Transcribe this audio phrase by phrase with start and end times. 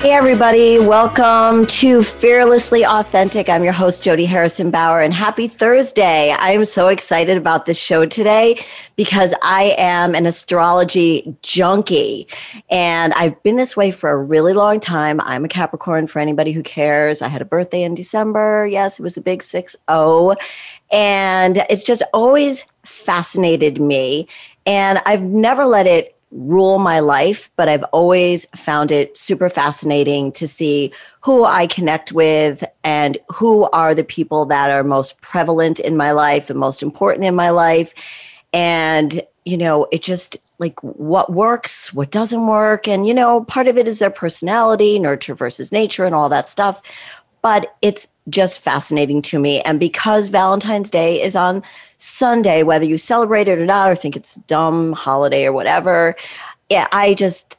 [0.00, 3.48] Hey, everybody, welcome to Fearlessly Authentic.
[3.48, 6.30] I'm your host, Jody Harrison Bauer, and happy Thursday.
[6.30, 12.28] I am so excited about this show today because I am an astrology junkie,
[12.70, 15.20] and I've been this way for a really long time.
[15.22, 17.20] I'm a Capricorn for anybody who cares.
[17.20, 18.68] I had a birthday in December.
[18.68, 20.36] Yes, it was a big 6 0.
[20.92, 24.28] And it's just always fascinated me.
[24.64, 30.32] And I've never let it rule my life, but I've always found it super fascinating
[30.32, 35.80] to see who I connect with and who are the people that are most prevalent
[35.80, 37.94] in my life and most important in my life.
[38.52, 42.88] And, you know, it just like what works, what doesn't work.
[42.88, 46.48] And, you know, part of it is their personality, nurture versus nature, and all that
[46.48, 46.82] stuff.
[47.40, 49.60] But it's just fascinating to me.
[49.62, 51.62] And because Valentine's Day is on
[51.98, 56.14] Sunday, whether you celebrate it or not, or think it's dumb holiday or whatever,
[56.70, 57.58] yeah, I just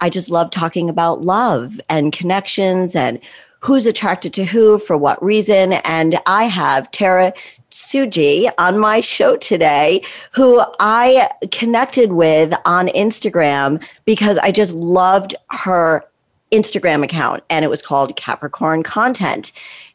[0.00, 3.20] I just love talking about love and connections and
[3.60, 5.74] who's attracted to who for what reason.
[5.84, 7.32] And I have Tara
[7.70, 10.02] Suji on my show today,
[10.32, 16.04] who I connected with on Instagram because I just loved her
[16.50, 19.52] Instagram account and it was called Capricorn Content.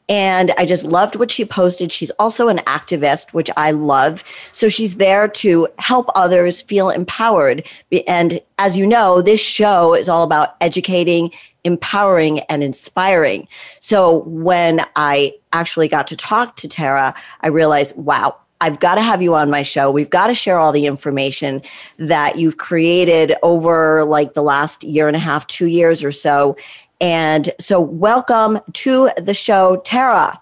[0.10, 1.92] And I just loved what she posted.
[1.92, 4.24] She's also an activist, which I love.
[4.54, 7.68] So she's there to help others feel empowered.
[8.08, 11.32] And as you know, this show is all about educating,
[11.66, 13.48] empowering, and inspiring.
[13.82, 19.02] So when I actually got to talk to Tara, I realized, wow, I've got to
[19.02, 19.92] have you on my show.
[19.92, 21.62] We've got to share all the information
[21.98, 26.58] that you've created over like the last year and a half, two years or so.
[27.00, 30.42] And so, welcome to the show, Tara.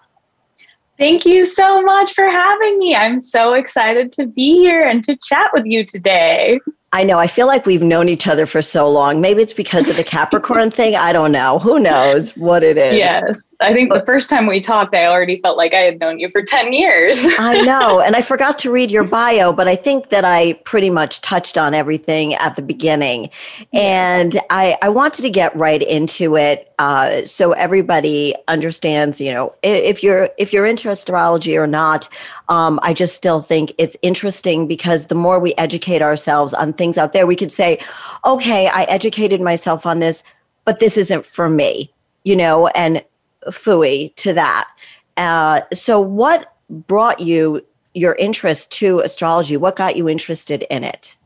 [0.98, 2.94] Thank you so much for having me.
[2.94, 6.58] I'm so excited to be here and to chat with you today.
[6.92, 7.18] I know.
[7.18, 9.20] I feel like we've known each other for so long.
[9.20, 10.94] Maybe it's because of the Capricorn thing.
[10.94, 11.58] I don't know.
[11.58, 12.96] Who knows what it is?
[12.96, 13.54] Yes.
[13.60, 16.28] I think the first time we talked, I already felt like I had known you
[16.30, 17.18] for 10 years.
[17.38, 18.00] I know.
[18.00, 21.58] And I forgot to read your bio, but I think that I pretty much touched
[21.58, 23.30] on everything at the beginning.
[23.72, 29.54] And I, I wanted to get right into it uh, so everybody understands, you know,
[29.62, 32.08] if you're if you're into astrology or not,
[32.48, 36.98] um, I just still think it's interesting because the more we educate ourselves on things
[36.98, 37.78] out there, we could say,
[38.24, 40.22] okay, I educated myself on this,
[40.64, 41.92] but this isn't for me,
[42.24, 43.04] you know, and
[43.48, 44.68] fooey to that.
[45.16, 47.64] Uh, so, what brought you
[47.94, 49.56] your interest to astrology?
[49.56, 51.16] What got you interested in it?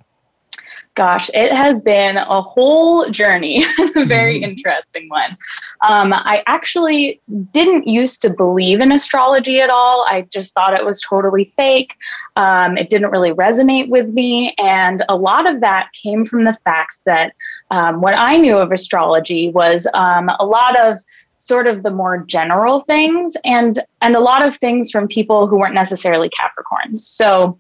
[0.97, 3.65] Gosh, it has been a whole journey,
[3.97, 4.51] a very mm-hmm.
[4.51, 5.37] interesting one.
[5.83, 7.21] Um, I actually
[7.53, 10.05] didn't used to believe in astrology at all.
[10.09, 11.97] I just thought it was totally fake.
[12.35, 14.53] Um, it didn't really resonate with me.
[14.59, 17.35] And a lot of that came from the fact that
[17.71, 20.99] um, what I knew of astrology was um, a lot of
[21.37, 25.59] sort of the more general things and and a lot of things from people who
[25.59, 26.99] weren't necessarily Capricorns.
[26.99, 27.59] So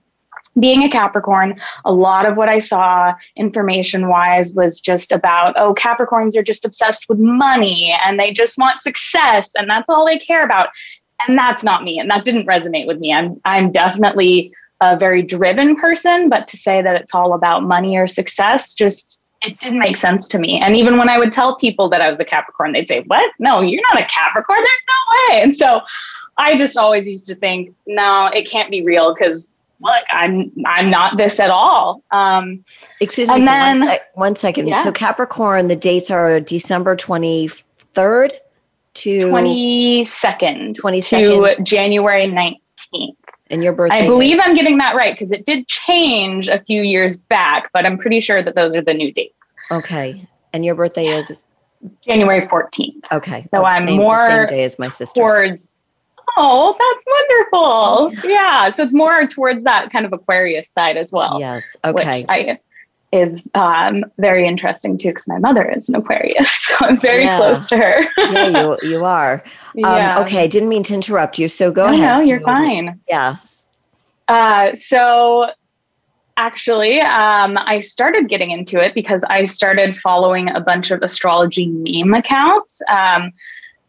[0.60, 5.75] being a Capricorn, a lot of what I saw information wise was just about, oh,
[5.75, 10.19] Capricorns are just obsessed with money and they just want success and that's all they
[10.19, 10.69] care about.
[11.26, 11.98] And that's not me.
[11.98, 13.12] And that didn't resonate with me.
[13.12, 17.97] I'm, I'm definitely a very driven person, but to say that it's all about money
[17.97, 20.60] or success just it didn't make sense to me.
[20.60, 23.31] And even when I would tell people that I was a Capricorn, they'd say, What?
[23.38, 24.59] No, you're not a Capricorn.
[24.59, 25.42] There's no way.
[25.42, 25.81] And so
[26.37, 29.50] I just always used to think, No, it can't be real because
[29.81, 32.03] look, I'm I'm not this at all.
[32.11, 32.65] Um,
[33.01, 34.69] Excuse me then, one, sec- one second.
[34.69, 34.83] Yeah.
[34.84, 38.33] So Capricorn, the dates are December 23rd
[38.95, 43.16] to 22nd, 22nd to January 19th.
[43.51, 44.04] And your birthday?
[44.04, 44.43] I believe is?
[44.45, 48.21] I'm getting that right because it did change a few years back, but I'm pretty
[48.21, 49.54] sure that those are the new dates.
[49.72, 50.27] Okay.
[50.53, 51.45] And your birthday is
[52.01, 53.04] January 14th.
[53.10, 53.47] Okay.
[53.53, 55.21] So I'm same, more same day as my sister.
[55.21, 55.79] Towards
[56.36, 58.30] Oh, that's wonderful.
[58.30, 58.71] Yeah.
[58.72, 61.38] So it's more towards that kind of Aquarius side as well.
[61.41, 61.77] Yes.
[61.84, 62.24] Okay.
[62.28, 62.59] I,
[63.12, 67.38] is um, very interesting too because my mother is an Aquarius, so I'm very yeah.
[67.38, 68.04] close to her.
[68.18, 69.42] yeah, you you are.
[69.72, 70.18] Um, yeah.
[70.18, 71.47] Okay, didn't mean to interrupt you.
[71.47, 72.16] So go no, ahead.
[72.16, 72.98] No, you're fine.
[73.09, 73.68] Yes.
[74.27, 75.53] Uh, so
[76.36, 77.00] actually.
[77.00, 82.15] Um, I started getting into it because I started following a bunch of astrology meme
[82.15, 82.82] accounts.
[82.88, 83.30] Um,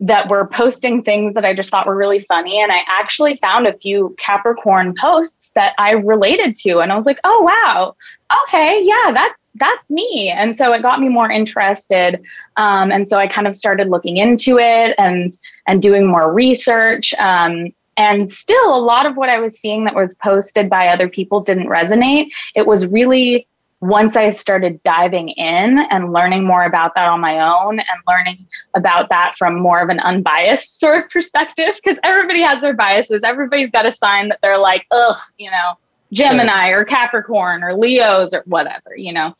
[0.01, 2.59] that were posting things that I just thought were really funny.
[2.59, 6.79] And I actually found a few Capricorn posts that I related to.
[6.79, 7.95] And I was like, oh wow,
[8.43, 10.33] okay, yeah, that's that's me.
[10.35, 12.19] And so it got me more interested.
[12.57, 15.37] Um, and so I kind of started looking into it and
[15.67, 17.13] and doing more research.
[17.15, 21.07] Um, and still a lot of what I was seeing that was posted by other
[21.07, 22.29] people didn't resonate.
[22.55, 23.45] It was really
[23.81, 28.45] once I started diving in and learning more about that on my own and learning
[28.75, 33.23] about that from more of an unbiased sort of perspective, because everybody has their biases.
[33.23, 35.73] Everybody's got a sign that they're like, ugh, you know,
[36.13, 39.35] Gemini or Capricorn or Leos or whatever, you know.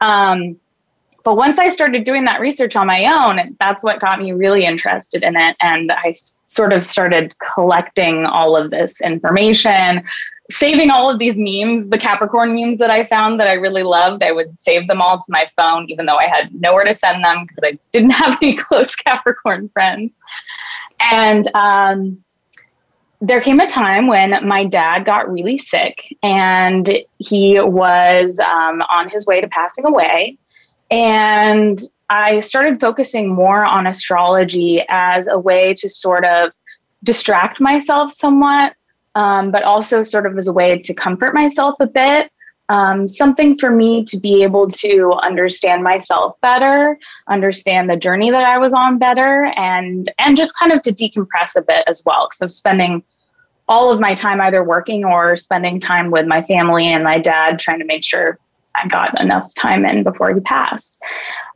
[0.00, 0.60] Um,
[1.24, 4.64] but once I started doing that research on my own, that's what got me really
[4.64, 5.56] interested in it.
[5.60, 6.14] And I
[6.46, 10.02] sort of started collecting all of this information,
[10.50, 14.22] saving all of these memes, the Capricorn memes that I found that I really loved,
[14.22, 17.24] I would save them all to my phone, even though I had nowhere to send
[17.24, 20.18] them because I didn't have any close Capricorn friends.
[21.00, 22.22] And um,
[23.20, 29.08] there came a time when my dad got really sick and he was um, on
[29.08, 30.36] his way to passing away.
[30.90, 36.50] And I started focusing more on astrology as a way to sort of
[37.04, 38.74] distract myself somewhat
[39.20, 42.32] um, but also sort of as a way to comfort myself a bit.
[42.70, 48.44] Um, something for me to be able to understand myself better, understand the journey that
[48.44, 52.28] I was on better, and and just kind of to decompress a bit as well.
[52.40, 53.02] I'm spending
[53.68, 57.58] all of my time either working or spending time with my family and my dad,
[57.58, 58.38] trying to make sure
[58.74, 61.02] I got enough time in before he passed.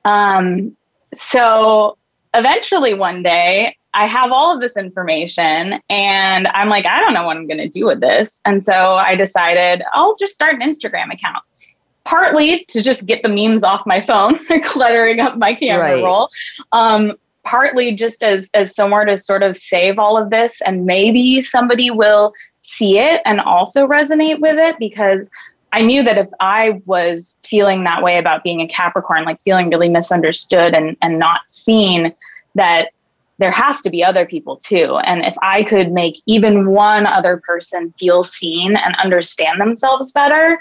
[0.05, 0.77] Um,
[1.15, 1.97] so
[2.35, 7.25] eventually, one day, I have all of this information and I'm like, I don't know
[7.25, 8.41] what I'm going to do with this.
[8.45, 11.43] And so I decided I'll just start an Instagram account.
[12.05, 16.05] Partly to just get the memes off my phone, cluttering up my camera right.
[16.05, 16.29] roll.
[16.73, 17.15] Um,
[17.45, 21.91] partly just as as somewhere to sort of save all of this and maybe somebody
[21.91, 25.31] will see it and also resonate with it because
[25.73, 29.69] I knew that if I was feeling that way about being a Capricorn, like feeling
[29.71, 32.15] really misunderstood and and not seen,
[32.55, 32.91] that
[33.39, 34.97] there has to be other people too.
[35.05, 40.59] And if I could make even one other person feel seen and understand themselves better,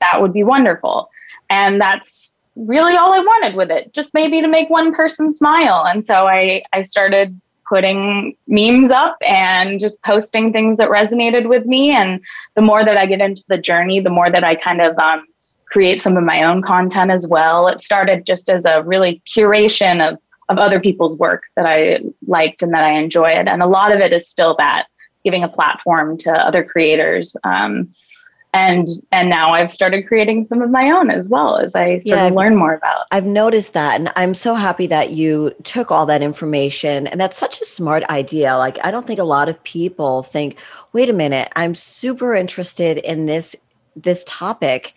[0.00, 1.10] that would be wonderful.
[1.50, 5.84] And that's really all I wanted with it, just maybe to make one person smile.
[5.86, 7.38] And so I, I started
[7.68, 11.90] putting memes up and just posting things that resonated with me.
[11.90, 12.20] And
[12.54, 15.26] the more that I get into the journey, the more that I kind of um,
[15.66, 17.66] create some of my own content as well.
[17.68, 20.18] It started just as a really curation of
[20.52, 23.48] of other people's work that I liked and that I enjoyed.
[23.48, 24.86] And a lot of it is still that
[25.24, 27.36] giving a platform to other creators.
[27.44, 27.92] Um,
[28.54, 32.18] and and now I've started creating some of my own as well as I sort
[32.18, 33.06] yeah, of learn more about.
[33.10, 37.06] I've noticed that, and I'm so happy that you took all that information.
[37.06, 38.58] And that's such a smart idea.
[38.58, 40.58] Like I don't think a lot of people think,
[40.92, 43.56] "Wait a minute, I'm super interested in this
[43.96, 44.94] this topic."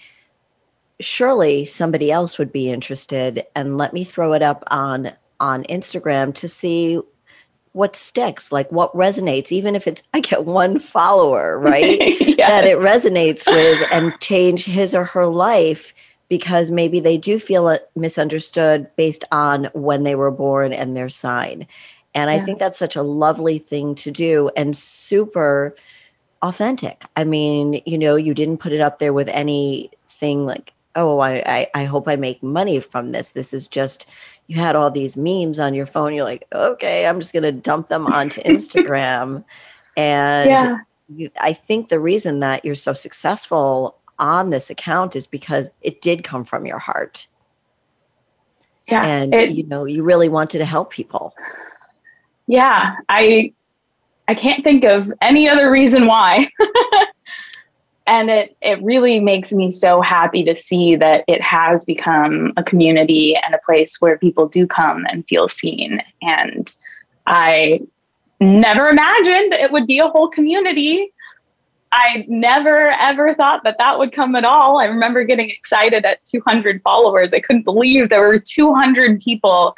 [0.99, 6.33] Surely somebody else would be interested, and let me throw it up on on Instagram
[6.35, 6.99] to see
[7.73, 11.99] what sticks, like what resonates, even if it's I get one follower, right?
[11.99, 12.37] yes.
[12.37, 15.93] That it resonates with and change his or her life
[16.29, 21.09] because maybe they do feel uh, misunderstood based on when they were born and their
[21.09, 21.67] sign.
[22.13, 22.37] And yeah.
[22.37, 25.75] I think that's such a lovely thing to do and super
[26.41, 27.03] authentic.
[27.15, 31.43] I mean, you know, you didn't put it up there with anything like, oh, I,
[31.45, 33.29] I, I hope I make money from this.
[33.29, 34.07] This is just
[34.47, 36.13] you had all these memes on your phone.
[36.13, 39.43] You're like, okay, I'm just going to dump them onto Instagram.
[39.97, 40.77] and yeah.
[41.13, 46.01] you, I think the reason that you're so successful on this account is because it
[46.01, 47.27] did come from your heart.
[48.87, 49.03] Yeah.
[49.05, 51.33] And it, you know, you really wanted to help people.
[52.47, 52.95] Yeah.
[53.09, 53.53] I
[54.27, 56.49] I can't think of any other reason why.
[58.07, 62.63] and it it really makes me so happy to see that it has become a
[62.63, 66.01] community and a place where people do come and feel seen.
[66.21, 66.75] And
[67.27, 67.81] i
[68.39, 71.11] never imagined it would be a whole community.
[71.91, 74.79] I never ever thought that that would come at all.
[74.79, 77.33] I remember getting excited at 200 followers.
[77.33, 79.75] I couldn't believe there were 200 people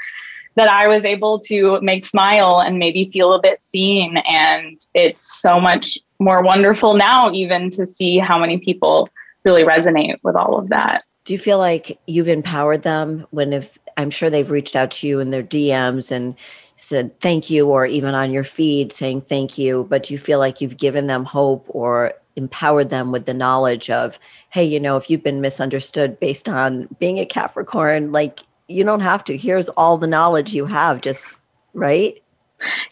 [0.55, 4.17] that I was able to make smile and maybe feel a bit seen.
[4.17, 9.09] And it's so much more wonderful now, even to see how many people
[9.43, 11.03] really resonate with all of that.
[11.25, 15.07] Do you feel like you've empowered them when if I'm sure they've reached out to
[15.07, 16.35] you in their DMs and
[16.77, 20.39] said thank you or even on your feed saying thank you, but do you feel
[20.39, 24.19] like you've given them hope or empowered them with the knowledge of,
[24.51, 28.99] hey, you know, if you've been misunderstood based on being a Capricorn, like you don't
[28.99, 29.35] have to.
[29.35, 32.21] Here's all the knowledge you have, just right?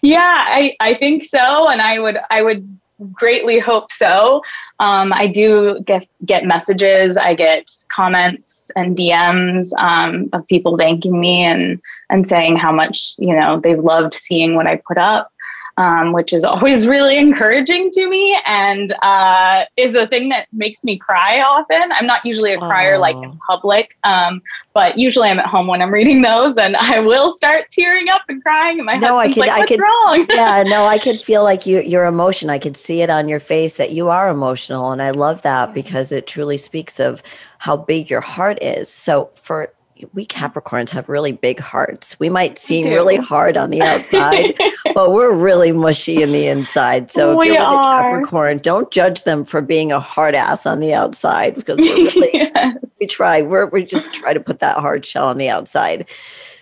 [0.02, 1.70] Yeah, I, I think so.
[1.70, 2.80] And I would I would
[3.14, 4.42] greatly hope so.
[4.80, 11.20] Um, I do get get messages, I get comments and DMs um, of people thanking
[11.20, 15.32] me and and saying how much you know they've loved seeing what I put up
[15.78, 20.84] um, which is always really encouraging to me and uh, is a thing that makes
[20.84, 21.92] me cry often.
[21.92, 24.42] I'm not usually a crier like in public, um,
[24.74, 28.22] but usually I'm at home when I'm reading those, and I will start tearing up
[28.30, 28.80] and crying.
[28.80, 31.20] And my no, husband's I could, like, "What's I could, wrong?" yeah, no, I could
[31.20, 32.50] feel like you, your emotion.
[32.50, 35.74] I could see it on your face that you are emotional, and I love that
[35.74, 37.22] because it truly speaks of
[37.60, 38.90] how big your heart is.
[38.90, 39.74] So for
[40.14, 42.20] we Capricorns have really big hearts.
[42.20, 44.58] We might seem really hard on the outside,
[44.94, 47.12] but we're really mushy in the inside.
[47.12, 48.08] So if we you're with are.
[48.08, 51.96] a Capricorn, don't judge them for being a hard ass on the outside because we're
[51.96, 52.78] really yes.
[53.00, 53.42] we try.
[53.42, 56.10] We're we just try to put that hard shell on the outside.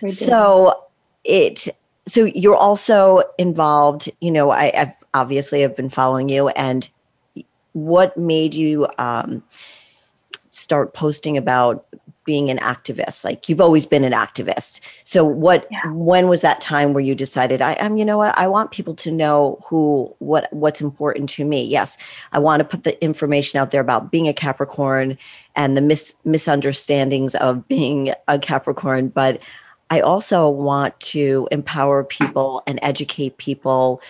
[0.06, 0.84] So
[1.24, 1.68] it
[2.06, 6.88] so you're also involved, you know, I, have obviously have been following you and
[7.72, 9.42] what made you um,
[10.50, 11.86] start posting about
[12.24, 14.80] being an activist like you've always been an activist.
[15.04, 15.90] So what yeah.
[15.92, 18.36] when was that time where you decided i am you know what?
[18.38, 21.64] I want people to know who what what's important to me.
[21.64, 21.96] Yes
[22.32, 25.16] i want to put the information out there about being a capricorn
[25.54, 29.40] and the mis- misunderstandings of being a capricorn but
[29.90, 34.00] i also want to empower people and educate people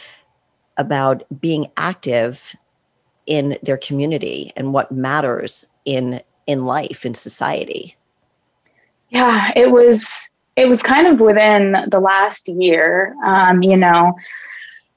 [0.77, 2.57] about being active
[3.27, 7.97] in their community and what matters in in life in society
[9.15, 13.15] yeah, it was it was kind of within the last year.
[13.25, 14.15] Um, you know,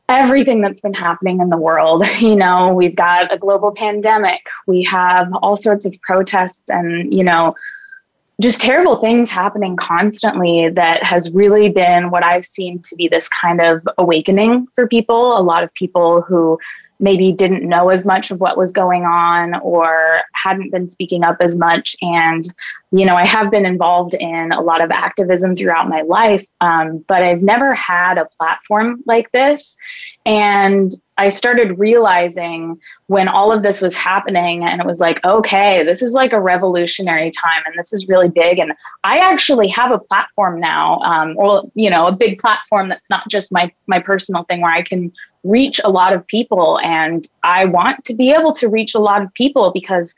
[0.10, 2.04] everything that's been happening in the world.
[2.18, 4.42] You know, we've got a global pandemic.
[4.66, 7.56] We have all sorts of protests and, you know,
[8.42, 13.30] just terrible things happening constantly that has really been what I've seen to be this
[13.30, 15.38] kind of awakening for people.
[15.38, 16.60] A lot of people who
[17.00, 21.38] maybe didn't know as much of what was going on or hadn't been speaking up
[21.39, 21.96] as much.
[22.01, 22.44] And,
[22.92, 27.04] you know, I have been involved in a lot of activism throughout my life, um,
[27.08, 29.77] but I've never had a platform like this.
[30.25, 35.84] And I started realizing when all of this was happening, and it was like, okay,
[35.84, 38.60] this is like a revolutionary time, and this is really big.
[38.60, 43.10] And I actually have a platform now, um, or you know, a big platform that's
[43.10, 45.12] not just my my personal thing, where I can
[45.44, 49.22] reach a lot of people, and I want to be able to reach a lot
[49.22, 50.16] of people because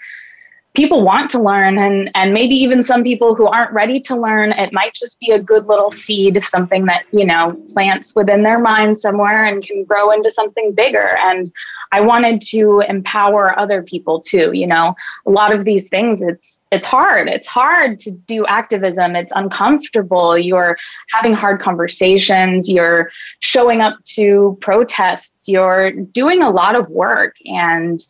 [0.76, 4.52] people want to learn and and maybe even some people who aren't ready to learn
[4.52, 8.60] it might just be a good little seed something that you know plants within their
[8.60, 11.18] mind somewhere and can grow into something bigger.
[11.24, 11.52] And
[11.92, 14.96] i wanted to empower other people too you know.
[15.26, 17.28] A lot of these things it's it's hard.
[17.28, 19.16] It's hard to do activism.
[19.16, 20.38] It's uncomfortable.
[20.38, 20.78] You're
[21.12, 22.70] having hard conversations.
[22.70, 23.10] You're
[23.40, 25.48] showing up to protests.
[25.48, 27.38] You're doing a lot of work.
[27.46, 28.06] And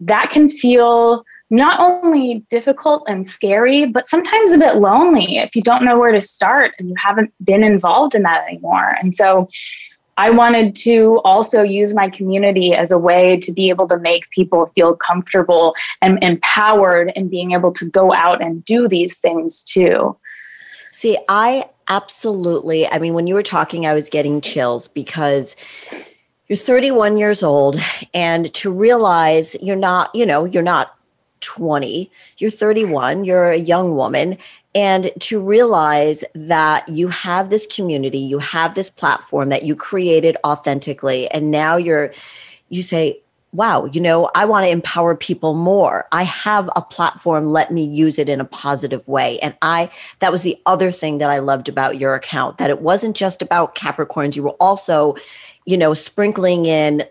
[0.00, 5.60] that can feel not only difficult and scary, but sometimes a bit lonely if you
[5.60, 8.96] don't know where to start and you haven't been involved in that anymore.
[9.00, 9.46] And so
[10.16, 14.30] I wanted to also use my community as a way to be able to make
[14.30, 19.62] people feel comfortable and empowered in being able to go out and do these things
[19.62, 20.16] too.
[20.90, 25.54] See, I absolutely, I mean, when you were talking, I was getting chills because
[26.48, 27.76] you're 31 years old
[28.14, 30.96] and to realize you're not, you know, you're not
[31.42, 34.38] 20, you're 31, you're a young woman.
[34.74, 40.36] And to realize that you have this community, you have this platform that you created
[40.46, 42.12] authentically, and now you're,
[42.70, 43.20] you say,
[43.52, 46.06] wow, you know, I want to empower people more.
[46.10, 49.38] I have a platform, let me use it in a positive way.
[49.40, 52.80] And I, that was the other thing that I loved about your account, that it
[52.80, 54.36] wasn't just about Capricorns.
[54.36, 55.16] You were also,
[55.66, 57.04] you know, sprinkling in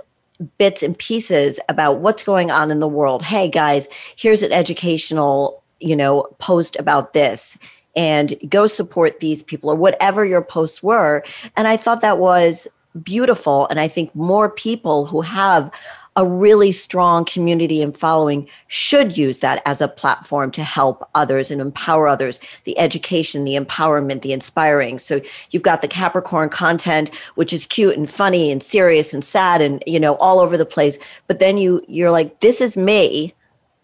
[0.57, 3.24] bits and pieces about what's going on in the world.
[3.24, 7.57] Hey guys, here's an educational, you know, post about this
[7.95, 11.24] and go support these people or whatever your posts were.
[11.57, 12.67] And I thought that was
[13.03, 15.71] beautiful and I think more people who have
[16.15, 21.50] a really strong community and following should use that as a platform to help others
[21.50, 22.39] and empower others.
[22.65, 25.00] The education the empowerment the inspiring.
[25.00, 29.62] So you've got the capricorn content which is cute and funny and serious and sad
[29.62, 30.98] and you know all over the place.
[31.27, 33.34] But then you you're like this is me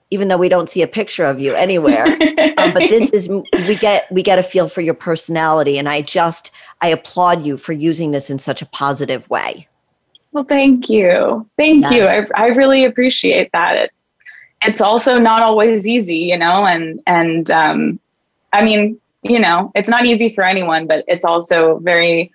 [0.10, 2.17] even though we don't see a picture of you anywhere.
[2.60, 5.77] Um, but this is we get we get a feel for your personality.
[5.77, 6.50] And i just
[6.81, 9.67] i applaud you for using this in such a positive way
[10.38, 11.50] Well, thank you.
[11.58, 11.91] Thank yeah.
[11.91, 12.03] you.
[12.06, 13.75] I, I really appreciate that.
[13.75, 14.15] It's
[14.62, 18.00] it's also not always easy, you know, and and um
[18.53, 22.32] I mean, you know, it's not easy for anyone, but it's also very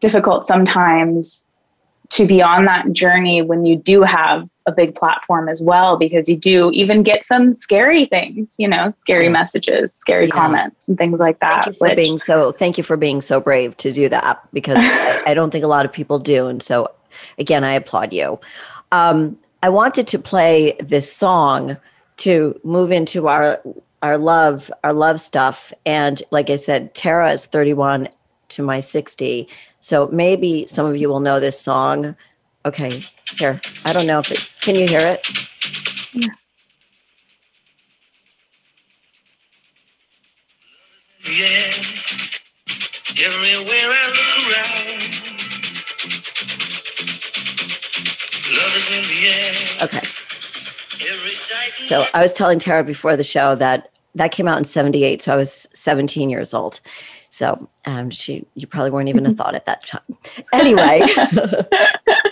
[0.00, 1.44] difficult sometimes
[2.08, 6.28] to be on that journey when you do have a big platform as well because
[6.28, 9.32] you do even get some scary things you know scary yes.
[9.32, 10.32] messages scary yeah.
[10.32, 13.20] comments and things like that thank you for which, being so thank you for being
[13.20, 16.46] so brave to do that because I, I, don't think a lot of people do
[16.46, 16.88] and so
[17.38, 18.38] again i applaud you
[18.92, 21.76] um, i wanted to play this song
[22.16, 23.60] to move into our
[24.02, 28.08] our love our love stuff and like i said tara is 31
[28.48, 29.48] to my 60
[29.86, 32.16] so maybe some of you will know this song.
[32.64, 32.90] Okay,
[33.38, 33.60] here.
[33.84, 35.22] I don't know if it, can you hear it?
[36.12, 36.34] Yeah.
[41.22, 41.70] Yeah,
[43.30, 45.05] everywhere I look around,
[49.82, 50.04] Okay.
[51.86, 55.32] So I was telling Tara before the show that that came out in 78, so
[55.32, 56.80] I was 17 years old.
[57.28, 60.16] So um, she, you probably weren't even a thought at that time.
[60.52, 61.02] Anyway,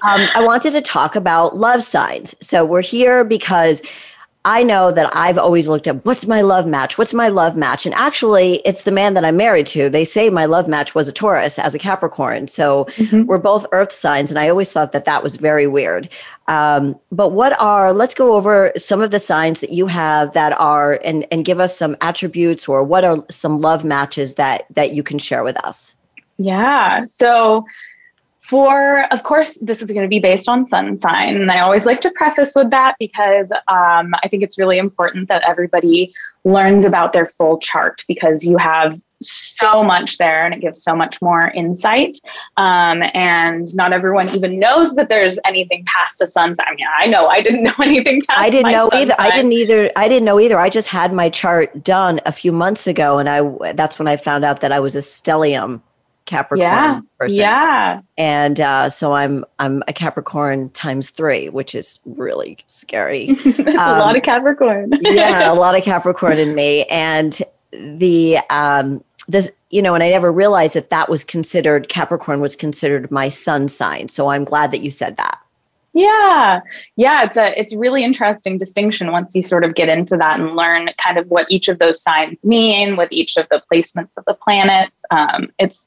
[0.02, 2.34] um, I wanted to talk about love signs.
[2.40, 3.82] So we're here because
[4.46, 6.98] I know that I've always looked at what's my love match?
[6.98, 7.86] What's my love match?
[7.86, 9.88] And actually, it's the man that I'm married to.
[9.88, 12.48] They say my love match was a Taurus as a Capricorn.
[12.48, 13.24] So mm-hmm.
[13.24, 14.30] we're both earth signs.
[14.30, 16.10] And I always thought that that was very weird.
[16.46, 20.52] Um, but what are, let's go over some of the signs that you have that
[20.60, 24.92] are, and, and give us some attributes or what are some love matches that, that
[24.92, 25.94] you can share with us?
[26.36, 27.06] Yeah.
[27.06, 27.64] So,
[28.44, 31.36] for, of course, this is going to be based on sun sign.
[31.36, 35.28] And I always like to preface with that because um, I think it's really important
[35.28, 36.12] that everybody
[36.44, 40.94] learns about their full chart because you have so much there and it gives so
[40.94, 42.18] much more insight.
[42.58, 46.66] Um, and not everyone even knows that there's anything past a sun sign.
[46.68, 49.14] I mean, I know I didn't know anything past I didn't know either.
[49.16, 49.26] Sign.
[49.26, 49.90] I didn't either.
[49.96, 50.58] I didn't know either.
[50.58, 54.18] I just had my chart done a few months ago and I that's when I
[54.18, 55.80] found out that I was a stellium
[56.26, 57.37] Capricorn yeah, person.
[57.37, 58.00] Yeah.
[58.17, 63.30] And uh, so I'm I'm a Capricorn times three, which is really scary.
[63.58, 64.93] um, a lot of Capricorn.
[65.02, 66.84] yeah, a lot of Capricorn in me.
[66.84, 67.41] And
[67.73, 72.56] the um this you know, and I never realized that that was considered Capricorn was
[72.56, 74.08] considered my sun sign.
[74.08, 75.41] So I'm glad that you said that.
[75.95, 76.61] Yeah.
[76.97, 80.57] Yeah, it's a it's really interesting distinction once you sort of get into that and
[80.57, 84.25] learn kind of what each of those signs mean with each of the placements of
[84.26, 85.04] the planets.
[85.13, 85.87] Um, it's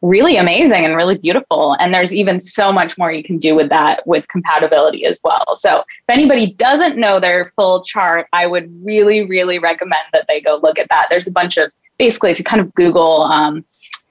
[0.00, 1.76] really amazing and really beautiful.
[1.80, 5.56] And there's even so much more you can do with that with compatibility as well.
[5.56, 10.40] So if anybody doesn't know their full chart, I would really, really recommend that they
[10.40, 11.08] go look at that.
[11.10, 13.64] There's a bunch of basically if you kind of Google um,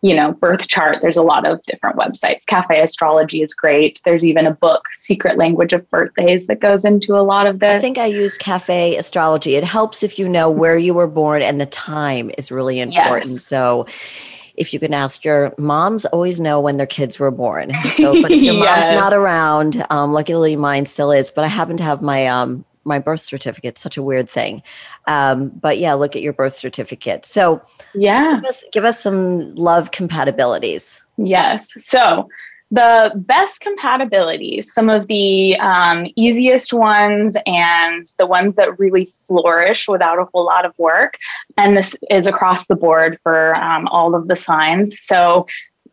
[0.08, 1.00] you know, birth chart.
[1.02, 2.46] There's a lot of different websites.
[2.46, 4.00] Cafe Astrology is great.
[4.06, 7.76] There's even a book, Secret Language of Birthdays, that goes into a lot of this.
[7.76, 9.56] I think I used Cafe Astrology.
[9.56, 13.26] It helps if you know where you were born and the time is really important.
[13.26, 13.44] Yes.
[13.44, 13.86] So
[14.56, 18.32] if you can ask your moms always know when their kids were born so but
[18.32, 18.88] if your yes.
[18.88, 22.66] mom's not around um, luckily mine still is but i happen to have my um,
[22.88, 23.78] my birth certificate.
[23.78, 24.64] Such a weird thing.
[25.06, 27.26] Um, but yeah, look at your birth certificate.
[27.26, 27.62] So
[27.94, 31.02] yeah, so give, us, give us some love compatibilities.
[31.18, 31.70] Yes.
[31.78, 32.30] So
[32.70, 39.88] the best compatibilities, some of the um, easiest ones and the ones that really flourish
[39.88, 41.18] without a whole lot of work.
[41.56, 45.00] And this is across the board for um, all of the signs.
[45.00, 45.48] So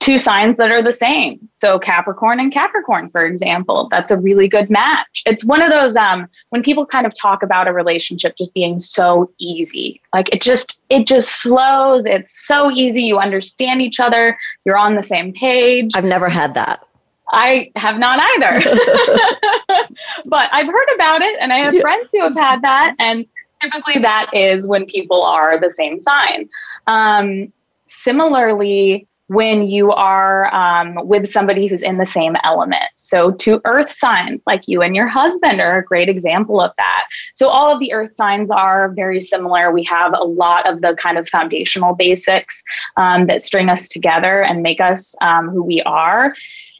[0.04, 1.48] two signs that are the same.
[1.54, 5.22] So Capricorn and Capricorn, for example, that's a really good match.
[5.24, 8.78] It's one of those um, when people kind of talk about a relationship just being
[8.78, 12.04] so easy, like it just it just flows.
[12.04, 13.02] It's so easy.
[13.02, 14.36] You understand each other.
[14.66, 15.92] You're on the same page.
[15.96, 16.86] I've never had that.
[17.30, 18.60] I have not either,
[20.26, 21.80] but I've heard about it, and I have yeah.
[21.80, 23.24] friends who have had that, and
[23.62, 26.50] typically that is when people are the same sign.
[26.86, 27.50] Um,
[27.86, 32.84] similarly when you are um, with somebody who's in the same element.
[32.96, 37.04] So, two earth signs like you and your husband are a great example of that.
[37.34, 39.72] So, all of the earth signs are very similar.
[39.72, 42.62] We have a lot of the kind of foundational basics
[42.96, 46.34] um, that string us together and make us um, who we are.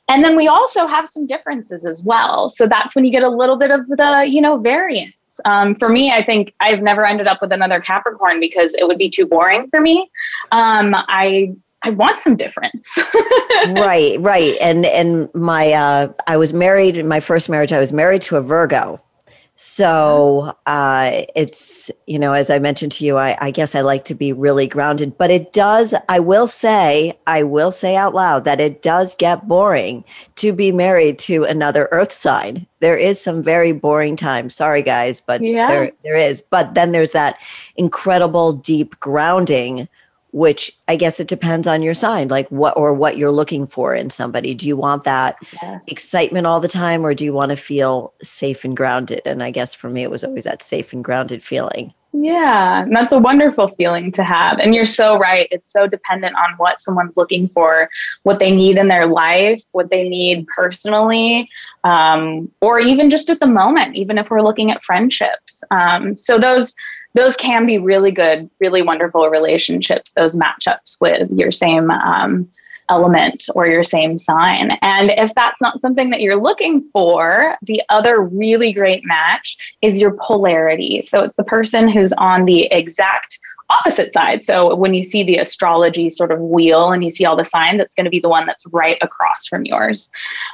[0.09, 2.49] And then we also have some differences as well.
[2.49, 5.15] So that's when you get a little bit of the, you know, variance.
[5.45, 8.99] Um, for me, I think I've never ended up with another Capricorn because it would
[8.99, 10.11] be too boring for me.
[10.53, 12.99] Um, I I want some difference.
[13.69, 14.57] right, right.
[14.61, 18.37] And and my uh I was married in my first marriage I was married to
[18.37, 19.01] a Virgo.
[19.57, 24.05] So uh, it's, you know, as I mentioned to you, I, I, guess I like
[24.07, 28.45] to be really grounded, but it does, I will say, I will say out loud
[28.47, 30.03] that it does get boring
[30.37, 32.67] to be married to another earth sign.
[32.81, 34.51] There is some very boring time.
[34.51, 35.69] Sorry, guys, but yeah.
[35.69, 36.43] there, there is.
[36.43, 37.41] But then there's that
[37.77, 39.89] incredible deep grounding
[40.35, 43.95] which I guess it depends on your sign, like what or what you're looking for
[43.95, 44.53] in somebody.
[44.53, 45.85] Do you want that yes.
[45.87, 49.23] excitement all the time or do you want to feel safe and grounded?
[49.25, 51.95] And I guess for me, it was always that safe and grounded feeling.
[52.13, 54.59] Yeah, that's a wonderful feeling to have.
[54.59, 55.47] And you're so right.
[55.53, 57.89] It's so dependent on what someone's looking for,
[58.25, 61.49] what they need in their life, what they need personally,
[61.85, 65.63] um, or even just at the moment, even if we're looking at friendships.
[65.71, 66.75] Um, so, those
[67.15, 72.49] those can be really good, really wonderful relationships, those matchups with your same um,
[72.89, 74.73] element or your same sign.
[74.83, 80.01] And if that's not something that you're looking for, the other really great match is
[80.01, 81.01] your polarity.
[81.03, 83.39] So it's the person who's on the exact
[83.71, 84.45] opposite side.
[84.45, 87.81] So when you see the astrology sort of wheel and you see all the signs,
[87.81, 90.11] it's going to be the one that's right across from yours.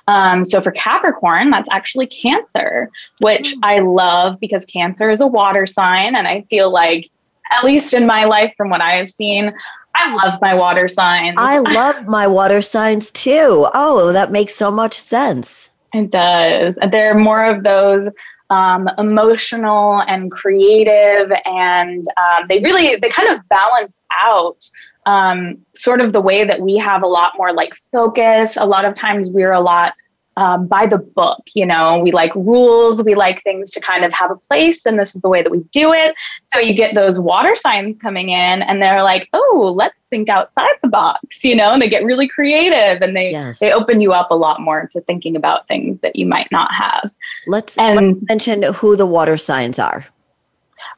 [0.07, 3.61] Um, so for Capricorn, that's actually Cancer, which mm.
[3.63, 6.15] I love because Cancer is a water sign.
[6.15, 7.11] And I feel like,
[7.53, 9.53] at least in my life, from what I have seen,
[9.95, 11.35] I love my water signs.
[11.37, 13.69] I love my water signs too.
[13.75, 15.71] Oh, that makes so much sense.
[15.93, 16.79] It does.
[16.91, 18.11] They're more of those
[18.51, 24.69] um, emotional and creative, and um, they really they kind of balance out
[25.07, 28.57] um, sort of the way that we have a lot more like focus.
[28.57, 29.95] A lot of times we're a lot
[30.37, 31.43] um, by the book.
[31.55, 34.99] You know, we like rules, we like things to kind of have a place, and
[34.99, 36.15] this is the way that we do it.
[36.47, 40.73] So you get those water signs coming in, and they're like, "Oh, let's think outside
[40.83, 43.59] the box," you know, and they get really creative, and they yes.
[43.59, 46.73] they open you up a lot more to thinking about things that you might not
[46.73, 47.15] have.
[47.47, 50.07] Let's, and, let's mention who the water signs are.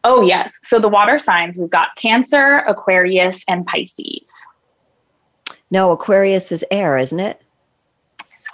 [0.04, 4.46] Oh yes, so the water signs we've got Cancer, Aquarius, and Pisces.
[5.70, 7.40] No, Aquarius is air, isn't it?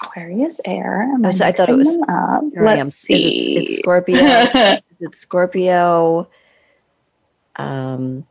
[0.03, 1.09] Aquarius air.
[1.25, 1.99] Oh, so I thought it was.
[2.55, 3.57] Let's see.
[3.59, 4.79] It, it's Scorpio.
[5.01, 6.29] it's Scorpio.
[7.57, 8.27] Um,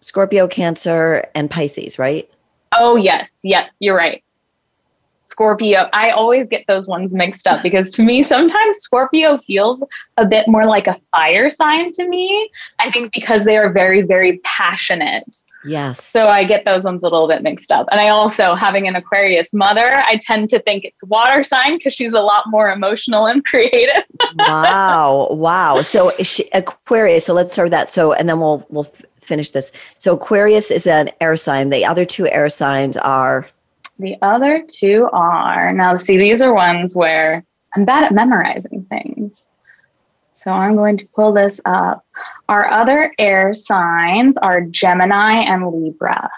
[0.00, 2.30] Scorpio, Cancer, and Pisces, right?
[2.72, 4.22] Oh yes, yep, you're right.
[5.18, 5.88] Scorpio.
[5.94, 9.82] I always get those ones mixed up because to me, sometimes Scorpio feels
[10.18, 12.50] a bit more like a fire sign to me.
[12.78, 15.24] I think because they are very, very passionate.
[15.64, 16.04] Yes.
[16.04, 17.86] So I get those ones a little bit mixed up.
[17.90, 21.94] And I also, having an Aquarius mother, I tend to think it's water sign because
[21.94, 24.04] she's a lot more emotional and creative.
[24.36, 25.28] wow.
[25.30, 25.82] Wow.
[25.82, 27.90] So she, Aquarius, so let's start with that.
[27.90, 29.72] So, and then we'll, we'll f- finish this.
[29.98, 31.70] So Aquarius is an air sign.
[31.70, 33.48] The other two air signs are
[33.98, 37.44] the other two are now, see, these are ones where
[37.76, 39.46] I'm bad at memorizing things.
[40.34, 42.04] So I'm going to pull this up.
[42.48, 46.30] Our other air signs are Gemini and Libra.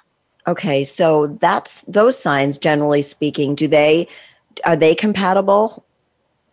[0.47, 4.09] Okay, so that's those signs generally speaking, do they
[4.65, 5.85] are they compatible?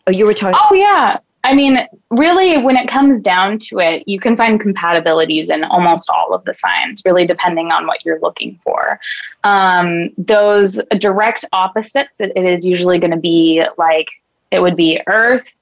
[0.08, 1.20] Oh, you were talking Oh yeah.
[1.46, 1.78] I mean,
[2.10, 6.46] really, when it comes down to it, you can find compatibilities in almost all of
[6.46, 8.98] the signs, really depending on what you're looking for.
[9.44, 14.08] Um, those direct opposites, it, it is usually going to be like
[14.52, 15.54] it would be earth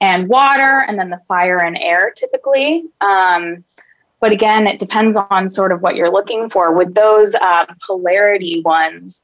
[0.00, 2.84] and water, and then the fire and air typically.
[3.00, 3.64] Um,
[4.20, 6.72] but again, it depends on sort of what you're looking for.
[6.72, 9.22] With those uh, polarity ones,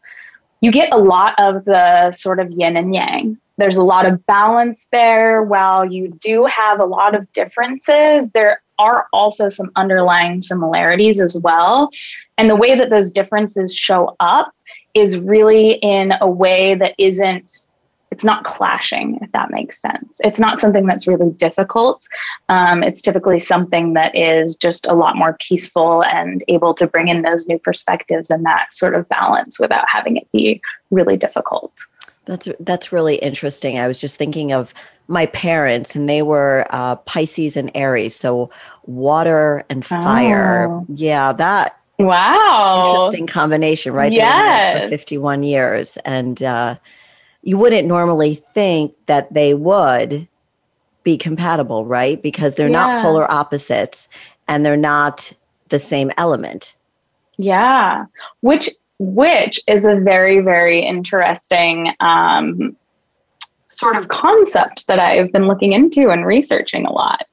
[0.61, 4.25] you get a lot of the sort of yin and yang there's a lot of
[4.27, 5.43] balance there.
[5.43, 11.39] While you do have a lot of differences, there are also some underlying similarities as
[11.39, 11.91] well.
[12.37, 14.53] And the way that those differences show up
[14.95, 17.71] is really in a way that isn't
[18.15, 22.07] it's not clashing if that makes sense it's not something that's really difficult
[22.49, 27.09] um, it's typically something that is just a lot more peaceful and able to bring
[27.09, 31.73] in those new perspectives and that sort of balance without having it be really difficult
[32.27, 33.79] that's that's really interesting.
[33.79, 34.73] I was just thinking of
[35.09, 38.49] my parents, and they were uh, Pisces and Aries, so
[38.85, 40.69] water and fire.
[40.71, 40.87] Oh.
[40.89, 44.11] Yeah, that wow, interesting combination, right?
[44.11, 44.85] Yes.
[44.85, 46.77] for fifty-one years, and uh,
[47.45, 50.27] you wouldn't normally think that they would
[51.03, 52.21] be compatible, right?
[52.23, 52.87] Because they're yeah.
[52.87, 54.09] not polar opposites,
[54.49, 55.33] and they're not
[55.69, 56.75] the same element.
[57.37, 58.07] Yeah,
[58.41, 62.77] which which is a very, very interesting um,
[63.71, 67.27] sort of concept that I've been looking into and researching a lot.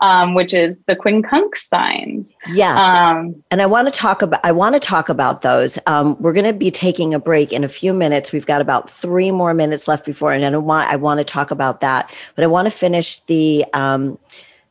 [0.00, 2.34] Um, which is the quincunx signs.
[2.52, 5.78] Yes, um, and I want to talk about I want to talk about those.
[5.86, 8.32] Um, we're going to be taking a break in a few minutes.
[8.32, 11.50] We've got about three more minutes left before, and I want I want to talk
[11.50, 14.18] about that, but I want to finish the um,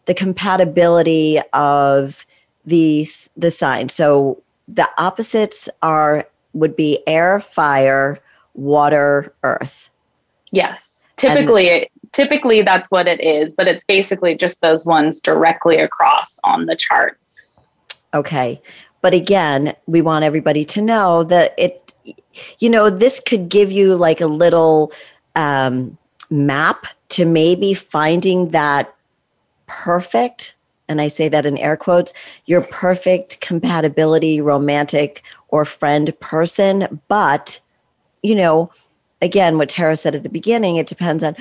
[0.05, 2.25] the compatibility of
[2.65, 3.89] the the sign.
[3.89, 8.19] So the opposites are would be air, fire,
[8.53, 9.89] water, earth.
[10.51, 11.09] Yes.
[11.17, 16.39] Typically and, typically that's what it is, but it's basically just those ones directly across
[16.43, 17.19] on the chart.
[18.13, 18.61] Okay.
[19.01, 21.79] But again, we want everybody to know that it
[22.57, 24.91] you know, this could give you like a little
[25.35, 25.97] um,
[26.29, 28.93] map to maybe finding that
[29.67, 30.55] perfect
[30.87, 32.13] and I say that in air quotes,
[32.45, 36.99] your perfect compatibility, romantic or friend person.
[37.07, 37.59] But,
[38.21, 38.69] you know,
[39.21, 41.35] again, what Tara said at the beginning, it depends on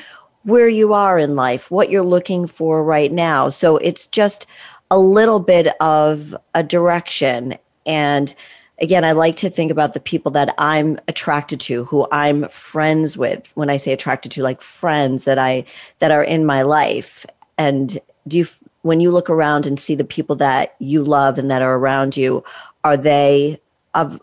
[0.44, 3.48] where you are in life, what you're looking for right now.
[3.48, 4.46] So it's just
[4.90, 7.56] a little bit of a direction.
[7.86, 8.34] And
[8.80, 13.16] again, I like to think about the people that I'm attracted to, who I'm friends
[13.16, 13.50] with.
[13.54, 15.64] When I say attracted to, like friends that I
[16.00, 17.24] that are in my life.
[17.56, 18.46] And do you
[18.82, 22.16] when you look around and see the people that you love and that are around
[22.16, 22.44] you,
[22.84, 23.60] are they
[23.94, 24.20] of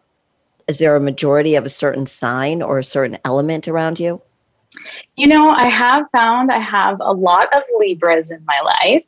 [0.68, 4.22] is there a majority of a certain sign or a certain element around you?
[5.16, 9.08] You know, I have found I have a lot of Libras in my life.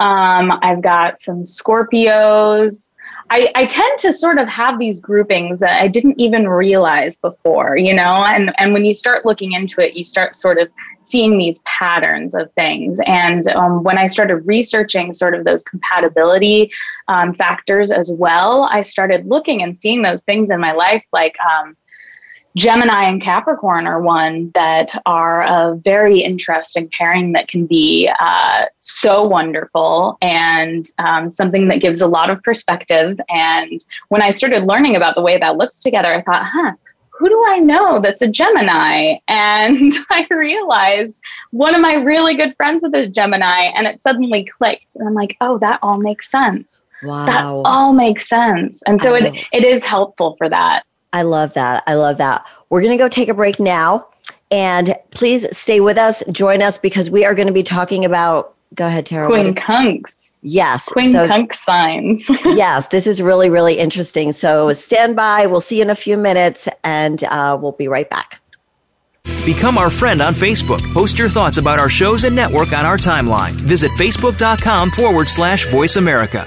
[0.00, 2.94] Um, I've got some Scorpios,
[3.30, 7.76] I, I tend to sort of have these groupings that I didn't even realize before,
[7.76, 10.68] you know, and, and when you start looking into it, you start sort of
[11.02, 13.00] seeing these patterns of things.
[13.06, 16.72] And um, when I started researching sort of those compatibility
[17.08, 21.36] um, factors as well, I started looking and seeing those things in my life, like,
[21.40, 21.76] um,
[22.56, 28.64] Gemini and Capricorn are one that are a very interesting pairing that can be uh,
[28.78, 33.20] so wonderful and um, something that gives a lot of perspective.
[33.28, 36.72] And when I started learning about the way that looks together, I thought, huh,
[37.10, 39.16] who do I know that's a Gemini?
[39.28, 44.44] And I realized one of my really good friends is a Gemini, and it suddenly
[44.44, 44.96] clicked.
[44.96, 46.86] And I'm like, oh, that all makes sense.
[47.02, 47.26] Wow.
[47.26, 48.82] That all makes sense.
[48.86, 50.84] And so it, it is helpful for that.
[51.12, 51.82] I love that.
[51.86, 52.44] I love that.
[52.70, 54.08] We're going to go take a break now.
[54.50, 58.54] And please stay with us, join us because we are going to be talking about.
[58.74, 59.28] Go ahead, Tara.
[59.28, 60.38] Quincunx.
[60.42, 60.88] Yes.
[60.88, 62.28] Quincunx so, signs.
[62.44, 64.32] yes, this is really, really interesting.
[64.32, 65.46] So stand by.
[65.46, 68.40] We'll see you in a few minutes and uh, we'll be right back.
[69.44, 70.80] Become our friend on Facebook.
[70.92, 73.52] Post your thoughts about our shows and network on our timeline.
[73.52, 76.46] Visit facebook.com forward slash voice America.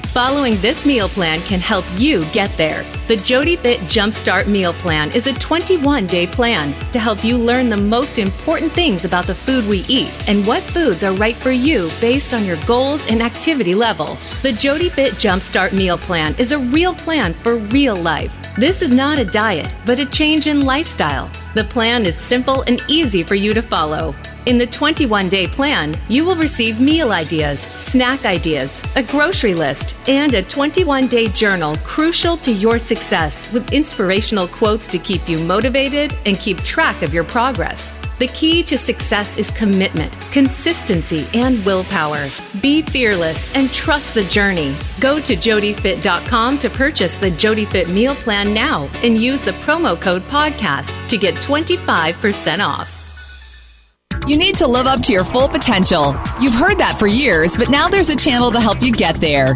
[0.13, 2.83] Following this meal plan can help you get there.
[3.07, 7.69] The Jody Fit Jumpstart Meal Plan is a 21 day plan to help you learn
[7.69, 11.51] the most important things about the food we eat and what foods are right for
[11.51, 14.17] you based on your goals and activity level.
[14.41, 18.35] The Jody Fit Jumpstart Meal Plan is a real plan for real life.
[18.57, 21.29] This is not a diet, but a change in lifestyle.
[21.53, 24.15] The plan is simple and easy for you to follow.
[24.47, 29.95] In the 21 day plan, you will receive meal ideas, snack ideas, a grocery list,
[30.07, 35.37] and a 21 day journal crucial to your success with inspirational quotes to keep you
[35.39, 37.99] motivated and keep track of your progress.
[38.21, 42.27] The key to success is commitment, consistency, and willpower.
[42.61, 44.75] Be fearless and trust the journey.
[44.99, 50.21] Go to jodyfit.com to purchase the JodyFit meal plan now and use the promo code
[50.23, 52.97] podcast to get 25% off.
[54.27, 56.15] You need to live up to your full potential.
[56.39, 59.55] You've heard that for years, but now there's a channel to help you get there.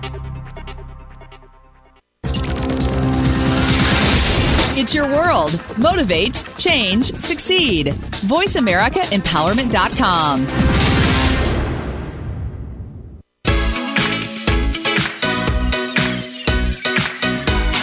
[4.81, 5.53] It's your world.
[5.77, 7.89] Motivate, change, succeed.
[8.25, 10.41] VoiceAmericaEmpowerment.com.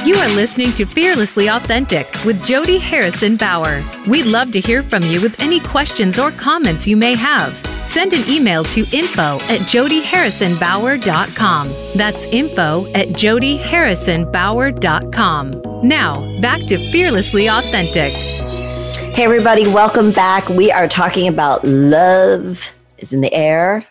[0.04, 3.84] You are listening to Fearlessly Authentic with Jody Harrison Bauer.
[4.08, 7.67] We'd love to hear from you with any questions or comments you may have.
[7.88, 11.64] Send an email to info at jodyharrisonbauer.com.
[11.96, 15.88] That's info at jodyharrisonbauer.com.
[15.88, 18.12] Now, back to Fearlessly Authentic.
[18.12, 20.46] Hey, everybody, welcome back.
[20.50, 23.86] We are talking about love is in the air,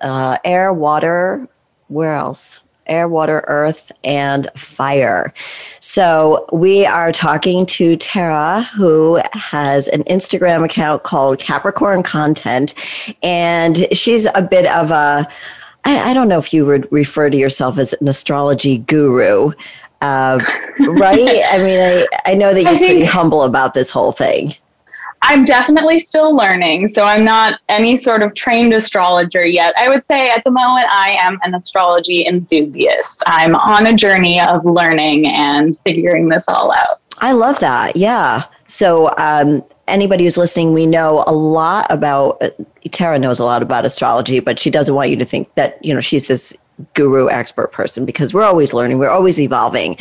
[0.00, 1.46] uh, air, water,
[1.88, 2.62] where else?
[2.86, 5.32] Air, water, earth, and fire.
[5.80, 12.74] So we are talking to Tara, who has an Instagram account called Capricorn Content,
[13.22, 15.28] and she's a bit of a
[15.86, 19.52] I, I don't know if you would refer to yourself as an astrology guru.
[20.02, 20.44] Uh,
[20.80, 21.42] right?
[21.48, 24.54] I mean, I, I know that you're pretty humble about this whole thing.
[25.22, 26.88] I'm definitely still learning.
[26.88, 29.74] So I'm not any sort of trained astrologer yet.
[29.76, 33.22] I would say at the moment I am an astrology enthusiast.
[33.26, 37.00] I'm on a journey of learning and figuring this all out.
[37.18, 37.96] I love that.
[37.96, 38.44] Yeah.
[38.66, 42.42] So, um, anybody who's listening, we know a lot about,
[42.90, 45.94] Tara knows a lot about astrology, but she doesn't want you to think that, you
[45.94, 46.52] know, she's this
[46.94, 49.96] guru expert person because we're always learning, we're always evolving.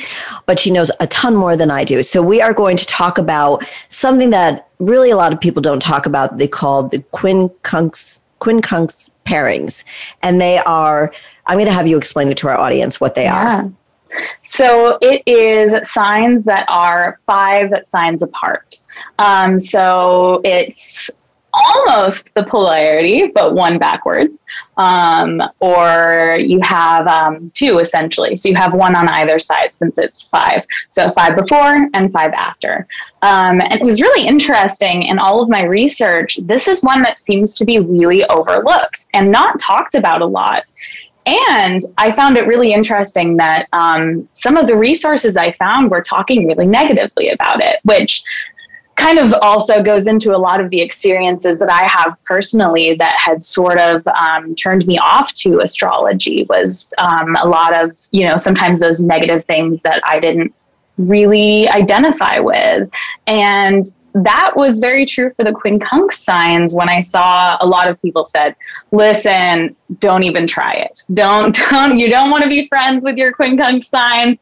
[0.45, 2.03] But she knows a ton more than I do.
[2.03, 5.81] So we are going to talk about something that really a lot of people don't
[5.81, 6.37] talk about.
[6.37, 9.83] They call the quincunx quincunx pairings.
[10.21, 11.11] And they are
[11.47, 13.61] I'm going to have you explain it to our audience what they yeah.
[13.61, 13.71] are.
[14.43, 18.79] So it is signs that are five signs apart.
[19.19, 21.11] Um, so it's
[21.55, 24.45] almost the polarity, but one backwards.
[24.77, 28.35] Um, or you have um, two essentially.
[28.35, 30.65] So you have one on either side since it's five.
[30.89, 32.87] So five before and five after.
[33.21, 36.37] Um, and it was really interesting in all of my research.
[36.43, 40.65] This is one that seems to be really overlooked and not talked about a lot.
[41.25, 46.01] And I found it really interesting that um, some of the resources I found were
[46.01, 48.23] talking really negatively about it, which
[48.95, 53.15] kind of also goes into a lot of the experiences that I have personally that
[53.17, 58.25] had sort of um, turned me off to astrology was um, a lot of, you
[58.27, 60.53] know, sometimes those negative things that I didn't
[60.97, 62.89] really identify with.
[63.27, 68.01] And that was very true for the quincunx signs when I saw a lot of
[68.01, 68.55] people said,
[68.91, 71.01] listen, don't even try it.
[71.13, 74.41] Don't, don't, you don't want to be friends with your quincunx signs.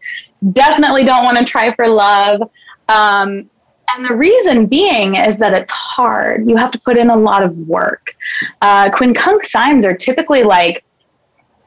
[0.51, 2.51] Definitely don't want to try for love.
[2.87, 3.49] Um,
[3.89, 6.47] and the reason being is that it's hard.
[6.49, 8.15] You have to put in a lot of work.
[8.61, 10.83] Uh, quincunx signs are typically like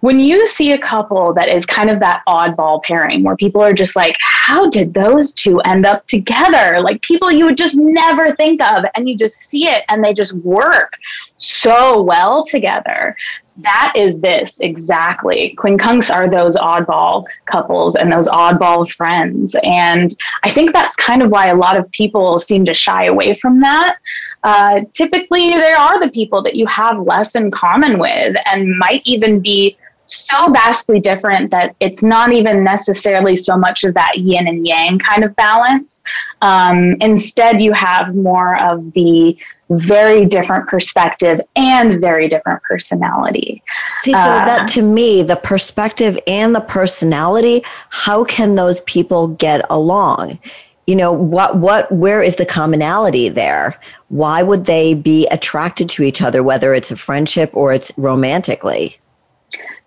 [0.00, 3.72] when you see a couple that is kind of that oddball pairing where people are
[3.72, 6.80] just like, how did those two end up together?
[6.80, 10.12] Like people you would just never think of, and you just see it and they
[10.12, 10.96] just work
[11.38, 13.16] so well together.
[13.58, 15.54] That is this exactly.
[15.58, 19.56] Quincunx are those oddball couples and those oddball friends.
[19.62, 23.34] And I think that's kind of why a lot of people seem to shy away
[23.34, 23.96] from that.
[24.42, 29.02] Uh, typically, there are the people that you have less in common with and might
[29.04, 34.46] even be so vastly different that it's not even necessarily so much of that yin
[34.46, 36.02] and yang kind of balance.
[36.42, 39.36] Um, instead, you have more of the
[39.70, 43.62] very different perspective and very different personality.
[44.00, 49.28] See, so uh, that to me, the perspective and the personality, how can those people
[49.28, 50.38] get along?
[50.86, 53.78] You know, what, what, where is the commonality there?
[54.08, 58.98] Why would they be attracted to each other, whether it's a friendship or it's romantically?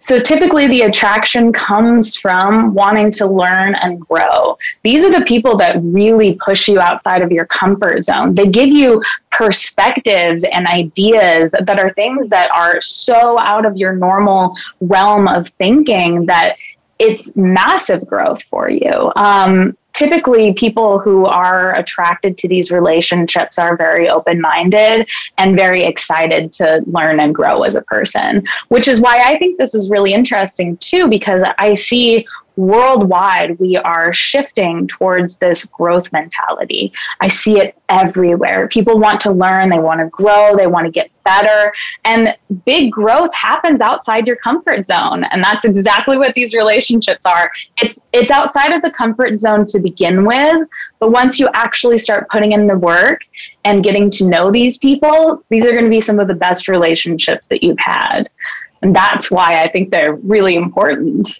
[0.02, 4.58] So typically, the attraction comes from wanting to learn and grow.
[4.82, 8.34] These are the people that really push you outside of your comfort zone.
[8.34, 13.94] They give you perspectives and ideas that are things that are so out of your
[13.94, 16.56] normal realm of thinking that
[17.00, 19.12] it's massive growth for you.
[19.16, 25.08] Um, typically people who are attracted to these relationships are very open minded
[25.38, 29.58] and very excited to learn and grow as a person, which is why I think
[29.58, 32.28] this is really interesting too, because I see
[32.60, 36.92] worldwide, we are shifting towards this growth mentality.
[37.22, 38.68] I see it everywhere.
[38.68, 41.72] People want to learn, they want to grow, they want to get better.
[42.04, 45.24] And big growth happens outside your comfort zone.
[45.24, 47.50] And that's exactly what these relationships are.
[47.82, 50.68] It's it's outside of the comfort zone to begin with,
[51.00, 53.22] but once you actually start putting in the work
[53.64, 56.68] and getting to know these people, these are going to be some of the best
[56.68, 58.30] relationships that you've had.
[58.82, 61.40] And that's why I think they're really important.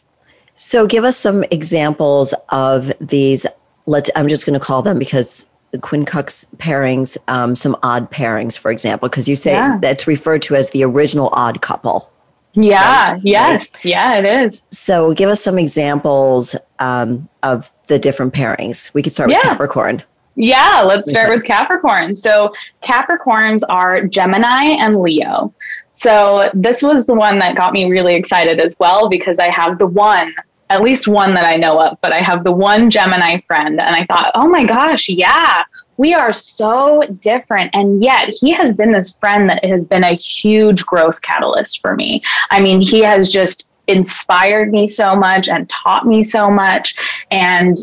[0.62, 3.46] So, give us some examples of these
[3.86, 8.58] let's i'm just going to call them because the quincunx pairings um, some odd pairings
[8.58, 9.78] for example because you say Yeah.
[9.82, 12.12] that's referred to as the original odd couple
[12.54, 14.64] Yeah, Right, yes, yeah, it is.
[14.70, 20.04] so give us some examples um, of the different pairings we could start with capricorn
[20.36, 22.16] Yeah, let's start with Capricorn.
[22.16, 22.54] So,
[22.84, 25.52] Capricorns are Gemini and Leo.
[25.92, 29.80] So, this was the one that got me really excited as well because I have
[29.80, 30.34] the one,
[30.70, 33.80] at least one that I know of, but I have the one Gemini friend.
[33.80, 35.64] And I thought, oh my gosh, yeah,
[35.98, 37.72] we are so different.
[37.74, 41.96] And yet, he has been this friend that has been a huge growth catalyst for
[41.96, 42.22] me.
[42.52, 46.96] I mean, he has just inspired me so much and taught me so much.
[47.32, 47.76] And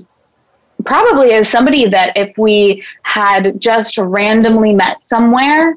[0.84, 5.74] probably as somebody that if we had just randomly met somewhere,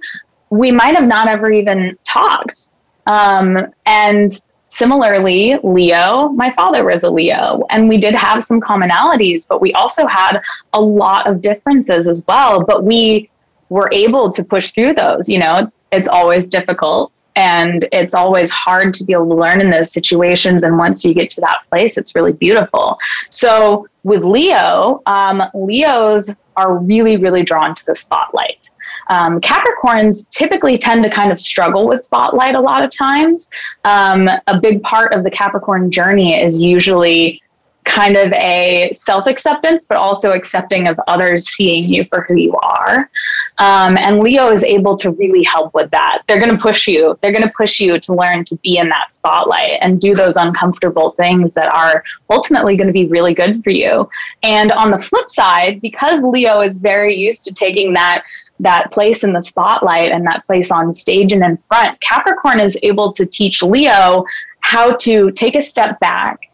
[0.51, 2.67] we might have not ever even talked.
[3.07, 3.57] Um,
[3.87, 4.31] and
[4.69, 9.73] similarly, Leo, my father was a Leo, and we did have some commonalities, but we
[9.73, 10.41] also had
[10.73, 12.63] a lot of differences as well.
[12.63, 13.29] But we
[13.69, 15.27] were able to push through those.
[15.29, 19.61] You know, it's it's always difficult and it's always hard to be able to learn
[19.61, 20.63] in those situations.
[20.63, 22.99] And once you get to that place, it's really beautiful.
[23.29, 28.68] So with Leo, um, Leos are really, really drawn to the spotlight.
[29.09, 33.49] Um, Capricorns typically tend to kind of struggle with spotlight a lot of times.
[33.83, 37.41] Um, a big part of the Capricorn journey is usually
[37.89, 42.55] kind of a self acceptance, but also accepting of others seeing you for who you
[42.61, 43.09] are.
[43.57, 46.21] Um, and Leo is able to really help with that.
[46.27, 47.17] They're going to push you.
[47.21, 50.37] They're going to push you to learn to be in that spotlight and do those
[50.37, 54.07] uncomfortable things that are ultimately going to be really good for you.
[54.43, 58.23] And on the flip side, because Leo is very used to taking that
[58.59, 62.77] that place in the spotlight and that place on stage and in front, Capricorn is
[62.83, 64.23] able to teach Leo
[64.59, 66.49] how to take a step back,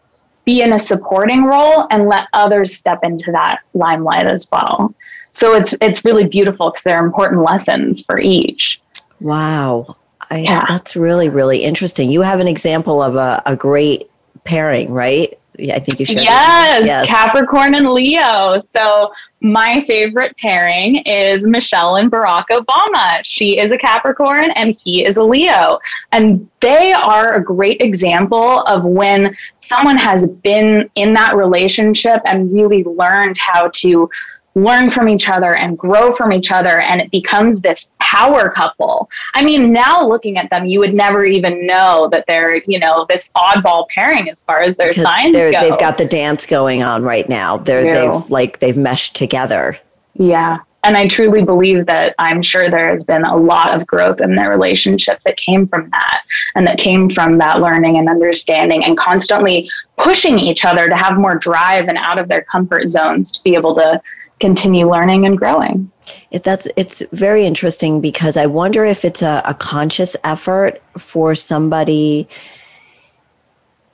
[0.45, 4.93] be in a supporting role, and let others step into that limelight as well.
[5.31, 8.79] So it's it's really beautiful because there are important lessons for each.
[9.19, 9.95] wow
[10.29, 10.65] I, Yeah.
[10.67, 14.09] that's really really interesting you have an example of a, a great
[14.43, 15.37] pairing right
[15.73, 17.07] i think you should Yes, Yes.
[17.07, 18.59] Capricorn and Leo.
[18.59, 23.19] So my favorite pairing is Michelle and Barack Obama.
[23.23, 25.79] She is a Capricorn and he is a Leo.
[26.11, 32.51] And they are a great example of when someone has been in that relationship and
[32.51, 34.09] really learned how to
[34.55, 39.09] learn from each other and grow from each other and it becomes this power couple.
[39.33, 43.05] I mean, now looking at them, you would never even know that they're, you know,
[43.09, 45.51] this oddball pairing as far as their because signs go.
[45.51, 49.77] they've got the dance going on right now they're They they've like they've meshed together
[50.13, 50.59] Yeah.
[50.85, 54.35] And I truly believe that I'm sure there has been a lot of growth in
[54.35, 56.21] their relationship that came from that
[56.53, 61.17] and that came from that learning and understanding and constantly pushing each other to have
[61.17, 63.99] more drive and out of their comfort zones to be able to
[64.39, 65.91] continue learning and growing.
[66.31, 71.35] It, that's it's very interesting because I wonder if it's a, a conscious effort for
[71.35, 72.27] somebody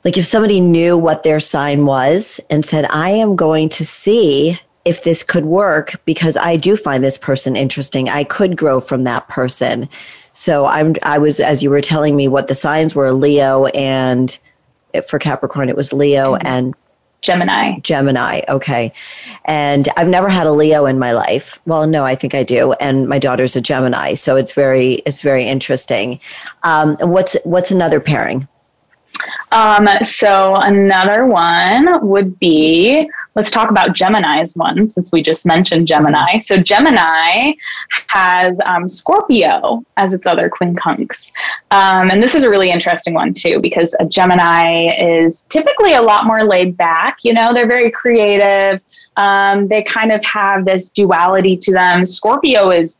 [0.03, 4.59] like if somebody knew what their sign was and said, I am going to see
[4.83, 8.09] if this could work because I do find this person interesting.
[8.09, 9.87] I could grow from that person.
[10.33, 14.37] So I'm I was as you were telling me what the signs were, Leo and
[15.07, 16.47] for Capricorn it was Leo mm-hmm.
[16.47, 16.75] and
[17.21, 17.79] Gemini.
[17.81, 18.41] Gemini.
[18.49, 18.91] Okay.
[19.45, 21.59] And I've never had a Leo in my life.
[21.65, 22.73] Well, no, I think I do.
[22.73, 24.15] And my daughter's a Gemini.
[24.15, 26.19] So it's very, it's very interesting.
[26.63, 28.47] Um, what's, what's another pairing?
[29.51, 35.87] Um, so another one would be let's talk about Gemini's one since we just mentioned
[35.87, 36.39] Gemini.
[36.39, 37.53] So Gemini
[38.07, 41.31] has um, Scorpio as its other quincunx,
[41.71, 46.01] um, and this is a really interesting one too because a Gemini is typically a
[46.01, 47.17] lot more laid back.
[47.23, 48.81] You know, they're very creative.
[49.17, 52.05] Um, they kind of have this duality to them.
[52.05, 52.97] Scorpio is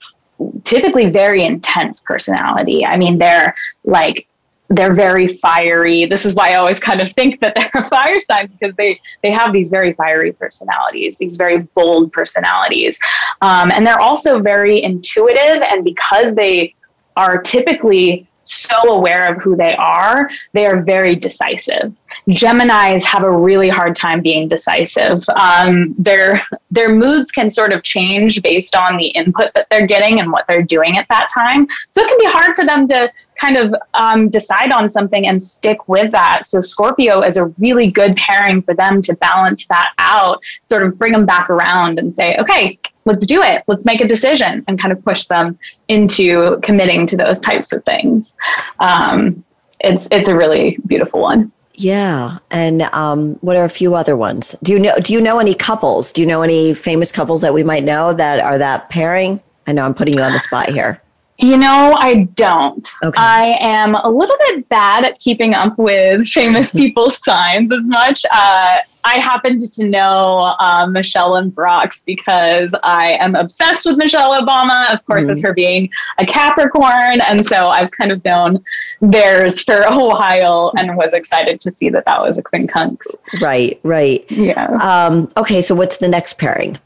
[0.63, 2.85] typically very intense personality.
[2.85, 4.27] I mean, they're like
[4.71, 6.05] they're very fiery.
[6.05, 8.99] This is why I always kind of think that they're a fire sign because they
[9.21, 12.99] they have these very fiery personalities, these very bold personalities,
[13.41, 15.61] um, and they're also very intuitive.
[15.69, 16.75] And because they
[17.17, 21.99] are typically so aware of who they are, they are very decisive.
[22.29, 25.23] Geminis have a really hard time being decisive.
[25.35, 30.19] Um, their their moods can sort of change based on the input that they're getting
[30.19, 31.67] and what they're doing at that time.
[31.89, 35.41] So it can be hard for them to kind of um, decide on something and
[35.41, 36.45] stick with that.
[36.45, 40.97] So Scorpio is a really good pairing for them to balance that out, sort of
[40.97, 43.63] bring them back around and say, okay, let's do it.
[43.67, 47.83] Let's make a decision and kind of push them into committing to those types of
[47.83, 48.35] things.
[48.79, 49.43] Um,
[49.79, 51.51] it's it's a really beautiful one.
[51.73, 54.55] Yeah, and um, what are a few other ones?
[54.61, 54.95] Do you know?
[54.97, 56.11] Do you know any couples?
[56.11, 59.41] Do you know any famous couples that we might know that are that pairing?
[59.67, 61.01] I know I'm putting you on the spot here.
[61.41, 62.87] You know, I don't.
[63.03, 63.19] Okay.
[63.19, 68.23] I am a little bit bad at keeping up with famous people's signs as much.
[68.31, 74.39] Uh, I happened to know uh, Michelle and Barack's because I am obsessed with Michelle
[74.39, 75.31] Obama, of course, Mhm.
[75.31, 75.89] as her being
[76.19, 77.19] a Capricorn.
[77.21, 78.63] And so I've kind of known
[79.01, 83.07] theirs for a while and was excited to see that that was a quincunx.
[83.41, 84.23] Right, right.
[84.29, 84.65] Yeah.
[84.79, 86.77] Um, okay, so what's the next pairing?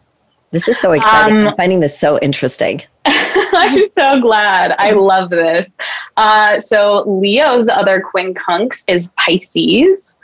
[0.52, 1.36] This is so exciting.
[1.40, 2.82] Um, I'm finding this so interesting.
[3.54, 4.76] I'm so glad.
[4.80, 5.78] I love this.
[6.18, 10.18] Uh, so Leo's other quincunx is Pisces,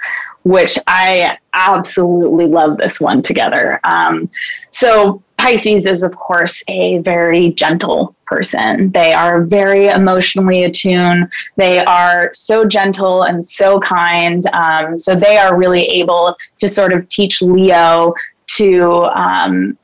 [0.43, 3.79] which I absolutely love this one together.
[3.83, 4.29] Um,
[4.71, 8.91] so Pisces is, of course, a very gentle person.
[8.91, 11.31] They are very emotionally attuned.
[11.57, 14.43] They are so gentle and so kind.
[14.53, 18.13] Um, so they are really able to sort of teach Leo
[18.57, 19.77] to um,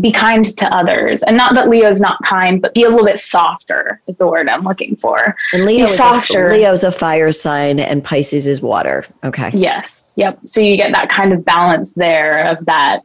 [0.00, 1.22] be kind to others.
[1.22, 4.48] And not that Leo's not kind, but be a little bit softer is the word
[4.48, 5.34] I'm looking for.
[5.52, 6.48] And Leo is softer.
[6.48, 9.04] A, Leo's a fire sign, and Pisces is water.
[9.24, 9.50] Okay.
[9.54, 10.14] Yes.
[10.16, 10.40] Yep.
[10.44, 13.00] So you get that kind of balance there of that.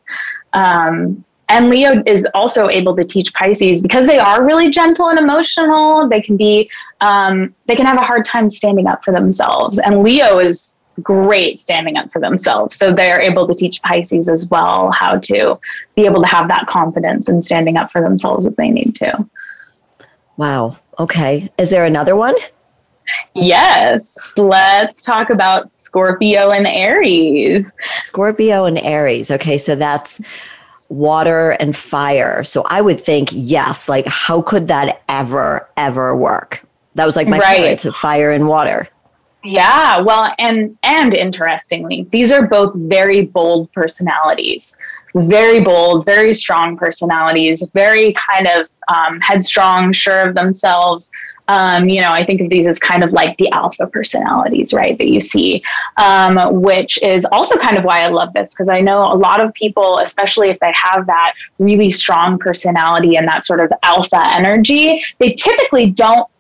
[0.54, 5.20] Um, and Leo is also able to teach Pisces because they are really gentle and
[5.20, 6.08] emotional.
[6.08, 6.70] They can be,
[7.02, 9.80] um, they can have a hard time standing up for themselves.
[9.80, 12.76] And Leo is great standing up for themselves.
[12.76, 15.60] So they're able to teach Pisces as well how to
[15.96, 19.28] be able to have that confidence and standing up for themselves if they need to.
[20.38, 20.78] Wow.
[21.00, 21.52] Okay.
[21.58, 22.36] Is there another one?
[23.34, 24.34] Yes.
[24.38, 27.76] Let's talk about Scorpio and Aries.
[27.98, 29.32] Scorpio and Aries.
[29.32, 30.22] Okay, so that's
[30.90, 32.44] water and fire.
[32.44, 36.64] So I would think, yes, like how could that ever, ever work?
[36.96, 37.58] That was like my Right.
[37.58, 38.90] parents fire and water.
[39.44, 44.78] Yeah, well, and and interestingly, these are both very bold personalities.
[45.16, 47.68] Very bold, very strong personalities.
[47.74, 51.12] Very kind of um, headstrong, sure of themselves.
[51.48, 54.98] Um, you know, I think of these as kind of like the alpha personalities, right?
[54.98, 55.62] That you see,
[55.98, 59.42] um, which is also kind of why I love this because I know a lot
[59.42, 64.24] of people, especially if they have that really strong personality and that sort of alpha
[64.30, 66.31] energy, they typically don't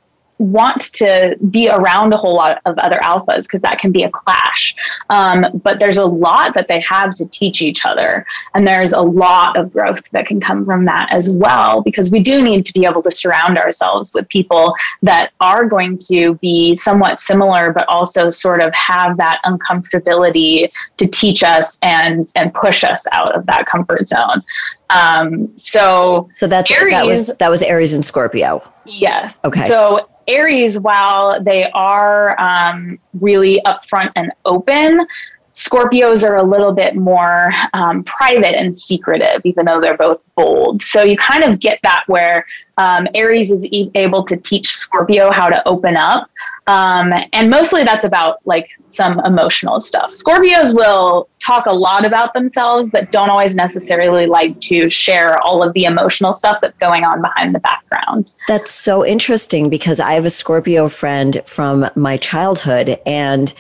[0.42, 4.10] want to be around a whole lot of other alphas because that can be a
[4.10, 4.76] clash.
[5.10, 8.26] Um, but there's a lot that they have to teach each other.
[8.54, 12.22] And there's a lot of growth that can come from that as well, because we
[12.22, 16.76] do need to be able to surround ourselves with people that are going to be
[16.76, 22.84] somewhat similar, but also sort of have that uncomfortability to teach us and, and push
[22.84, 24.44] us out of that comfort zone.
[24.90, 28.62] Um, so So that's that was that was Aries and Scorpio.
[28.86, 29.46] Yes.
[29.46, 29.66] Okay.
[29.66, 35.06] So Aries, while they are um, really upfront and open,
[35.52, 40.82] Scorpios are a little bit more um, private and secretive, even though they're both bold.
[40.82, 42.46] So you kind of get that where
[42.78, 46.30] um, Aries is able to teach Scorpio how to open up.
[46.72, 50.12] Um, and mostly that's about like some emotional stuff.
[50.12, 55.62] Scorpios will talk a lot about themselves, but don't always necessarily like to share all
[55.62, 58.32] of the emotional stuff that's going on behind the background.
[58.48, 63.54] That's so interesting because I have a Scorpio friend from my childhood and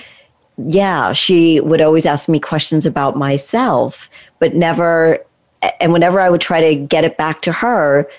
[0.57, 4.09] yeah, she would always ask me questions about myself,
[4.39, 5.19] but never
[5.81, 8.09] and whenever I would try to get it back to her,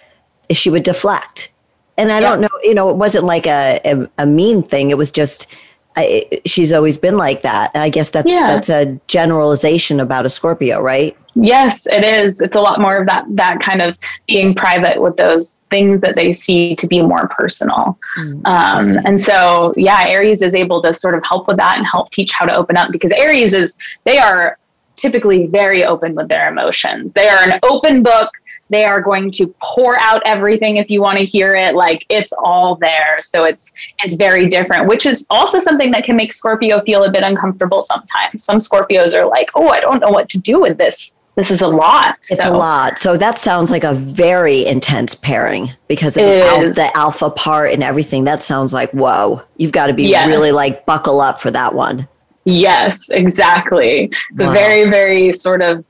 [0.51, 1.51] she would deflect.
[1.99, 4.90] And I don't know, you know, it wasn't like a, a, a mean thing.
[4.90, 5.47] It was just,
[5.95, 7.70] I, she's always been like that.
[7.74, 8.47] And I guess that's, Yeah.
[8.47, 11.16] that's a generalization about a Scorpio, right?
[11.34, 12.40] Yes, it is.
[12.40, 16.14] It's a lot more of that that kind of being private with those things that
[16.14, 17.99] they see to be more personal.
[18.45, 22.11] Um, and so, yeah, Aries is able to sort of help with that and help
[22.11, 24.59] teach how to open up because Aries is they are
[24.97, 27.14] typically very open with their emotions.
[27.14, 28.30] They are an open book.
[28.72, 31.74] They are going to pour out everything if you want to hear it.
[31.74, 33.18] Like it's all there.
[33.20, 33.70] So it's
[34.02, 37.82] it's very different, which is also something that can make Scorpio feel a bit uncomfortable
[37.82, 38.42] sometimes.
[38.42, 41.14] Some Scorpios are like, oh, I don't know what to do with this.
[41.36, 42.16] This is a lot.
[42.18, 42.98] It's so, a lot.
[42.98, 47.82] So that sounds like a very intense pairing because of the, the alpha part and
[47.82, 48.24] everything.
[48.24, 50.26] That sounds like, whoa, you've got to be Yes.
[50.28, 52.06] really like buckle up for that one.
[52.44, 54.10] Yes, exactly.
[54.30, 54.50] It's Wow.
[54.50, 55.86] a very, very sort of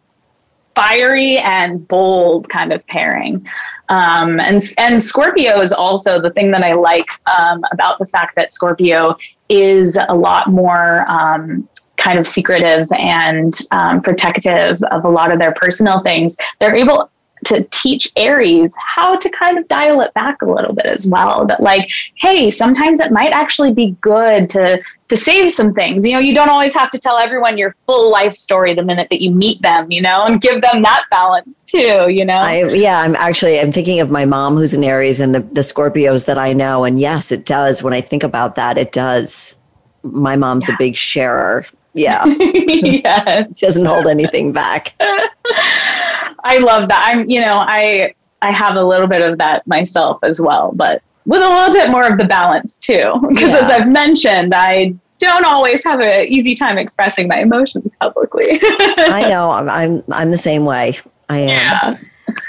[0.74, 3.46] fiery and bold kind of pairing.
[3.88, 8.36] Um, and and Scorpio is also the thing that I like um, about the fact
[8.36, 9.16] that Scorpio
[9.48, 15.38] is a lot more um, kind of secretive and um, protective of a lot of
[15.38, 16.36] their personal things.
[16.58, 17.10] They're able
[17.44, 21.46] to teach Aries how to kind of dial it back a little bit as well.
[21.46, 24.80] That like, hey, sometimes it might actually be good to
[25.12, 26.06] to save some things.
[26.06, 29.08] You know, you don't always have to tell everyone your full life story the minute
[29.10, 32.38] that you meet them, you know, and give them that balance too, you know.
[32.38, 35.60] I, yeah, I'm actually I'm thinking of my mom who's an Aries and the the
[35.60, 39.54] Scorpios that I know and yes, it does when I think about that it does.
[40.02, 40.76] My mom's yeah.
[40.76, 41.66] a big sharer.
[41.92, 42.24] Yeah.
[42.24, 43.48] yes.
[43.58, 44.94] she doesn't hold anything back.
[45.00, 47.02] I love that.
[47.12, 51.02] I'm, you know, I I have a little bit of that myself as well, but
[51.26, 53.12] with a little bit more of the balance too.
[53.28, 53.60] Because yeah.
[53.60, 58.42] as I've mentioned, I don't always have an easy time expressing my emotions publicly.
[58.62, 59.50] I know.
[59.50, 60.98] I'm, I'm I'm the same way.
[61.28, 61.48] I am.
[61.48, 61.92] Yeah.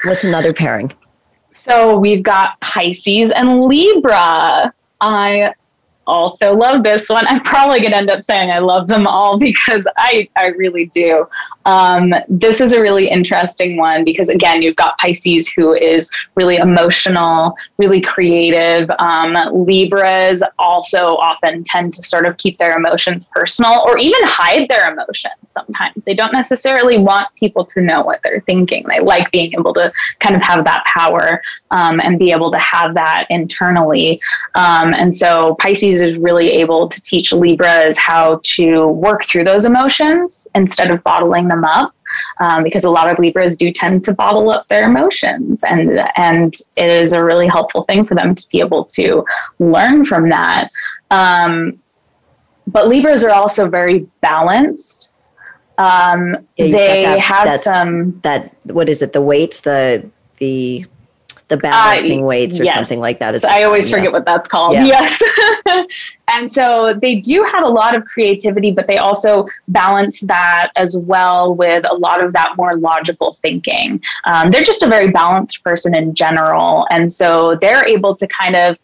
[0.04, 0.92] What's another pairing?
[1.52, 4.74] So we've got Pisces and Libra.
[5.00, 5.54] I
[6.08, 7.26] also love this one.
[7.28, 10.88] I'm probably going to end up saying I love them all because I, I really
[10.88, 11.28] do.
[11.66, 16.58] Um, this is a really interesting one because, again, you've got Pisces who is really
[16.58, 18.90] emotional, really creative.
[19.00, 24.68] Um, Libras also often tend to sort of keep their emotions personal or even hide
[24.68, 26.04] their emotions sometimes.
[26.04, 28.86] They don't necessarily want people to know what they're thinking.
[28.90, 31.42] They like being able to kind of have that power
[31.72, 34.22] um, and be able to have that internally.
[34.56, 39.66] Um, and so Pisces is really able to teach Libras how to work through those
[39.66, 41.94] emotions instead of bottling them up.
[42.40, 46.54] Um, because a lot of Libras do tend to bottle up their emotions, and and
[46.76, 49.26] it is a really helpful thing for them to be able to
[49.58, 50.70] learn from that.
[51.10, 51.80] Um,
[52.68, 55.12] but Libras are also very balanced.
[55.80, 59.14] Um, yeah, they that, have some that what is it?
[59.14, 60.86] The weights, the the
[61.48, 62.76] the balancing uh, weights or yes.
[62.76, 63.34] something like that.
[63.34, 64.74] Is I always forget what that's called.
[64.74, 64.86] Yeah.
[64.86, 65.22] Yes.
[66.28, 70.98] and so they do have a lot of creativity, but they also balance that as
[70.98, 74.02] well with a lot of that more logical thinking.
[74.26, 76.88] Um, they're just a very balanced person in general.
[76.90, 78.78] And so they're able to kind of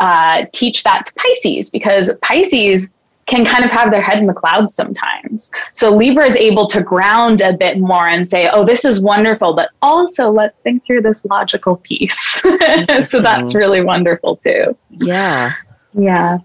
[0.00, 2.92] uh, teach that to Pisces because Pisces
[3.26, 5.50] can kind of have their head in the clouds sometimes.
[5.72, 9.54] So Libra is able to ground a bit more and say, oh, this is wonderful,
[9.54, 12.42] but also let's think through this logical piece.
[13.02, 14.76] so that's really wonderful too.
[14.90, 15.54] Yeah.
[15.94, 16.38] Yeah.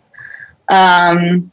[0.70, 1.52] Um,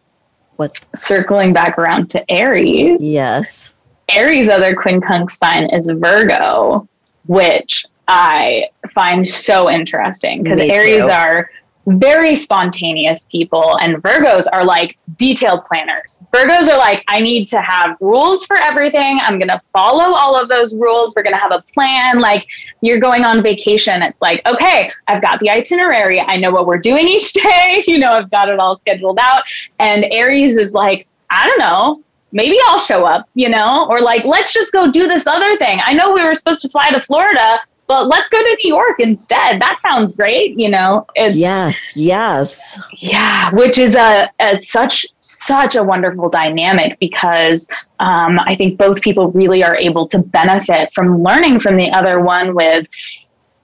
[0.56, 0.84] what?
[0.94, 3.02] Circling back around to Aries.
[3.02, 3.74] Yes.
[4.10, 6.86] Aries' other quincunx sign is Virgo,
[7.26, 11.50] which I find so interesting because Aries are
[11.86, 16.22] very spontaneous people and virgos are like detailed planners.
[16.32, 19.18] Virgos are like i need to have rules for everything.
[19.22, 21.14] I'm going to follow all of those rules.
[21.14, 22.20] We're going to have a plan.
[22.20, 22.46] Like
[22.80, 24.02] you're going on vacation.
[24.02, 26.20] It's like okay i've got the itinerary.
[26.20, 27.82] I know what we're doing each day.
[27.94, 29.44] You know i've got it all scheduled out.
[29.78, 32.02] And aries is like i don't know.
[32.32, 35.78] Maybe I'll show up, you know, or like, let's just go do this other thing.
[35.84, 39.00] I know we were supposed to fly to Florida, but let's go to New York
[39.00, 39.60] instead.
[39.60, 41.06] That sounds great, you know.
[41.14, 42.78] It's, yes, yes.
[42.98, 47.68] Yeah, which is a, a such such a wonderful dynamic because
[48.00, 52.20] um, I think both people really are able to benefit from learning from the other
[52.20, 52.86] one with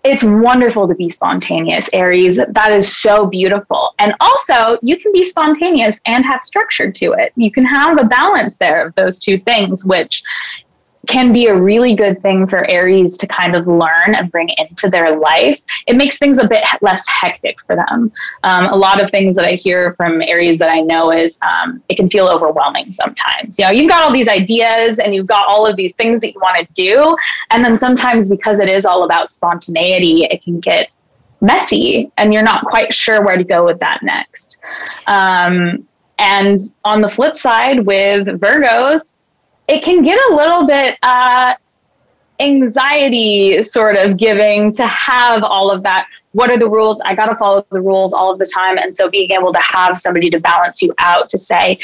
[0.02, 2.40] it's wonderful to be spontaneous, Aries.
[2.52, 3.94] That is so beautiful.
[3.98, 7.32] And also, you can be spontaneous and have structure to it.
[7.36, 10.22] You can have a balance there of those two things, which
[11.10, 14.88] can be a really good thing for Aries to kind of learn and bring into
[14.88, 15.60] their life.
[15.88, 18.12] It makes things a bit less hectic for them.
[18.44, 21.82] Um, a lot of things that I hear from Aries that I know is um,
[21.88, 23.58] it can feel overwhelming sometimes.
[23.58, 26.32] You know, you've got all these ideas and you've got all of these things that
[26.32, 27.16] you want to do.
[27.50, 30.90] And then sometimes because it is all about spontaneity, it can get
[31.40, 34.58] messy and you're not quite sure where to go with that next.
[35.08, 35.88] Um,
[36.18, 39.16] and on the flip side, with Virgos,
[39.70, 41.54] it can get a little bit uh,
[42.40, 46.08] anxiety sort of giving to have all of that.
[46.32, 47.00] What are the rules?
[47.04, 48.78] I got to follow the rules all of the time.
[48.78, 51.78] And so being able to have somebody to balance you out to say,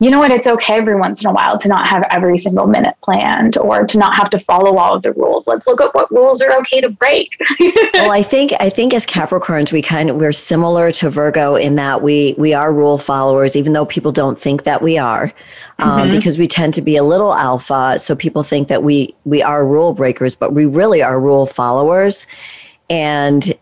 [0.00, 2.66] you know what, it's okay every once in a while to not have every single
[2.66, 5.46] minute planned or to not have to follow all of the rules.
[5.46, 7.36] Let's look at what rules are okay to break.
[7.94, 11.76] well, I think I think as Capricorns we kind of we're similar to Virgo in
[11.76, 15.32] that we we are rule followers, even though people don't think that we are,
[15.78, 16.12] um, mm-hmm.
[16.12, 17.98] because we tend to be a little alpha.
[18.00, 22.26] So people think that we we are rule breakers, but we really are rule followers.
[22.90, 23.56] And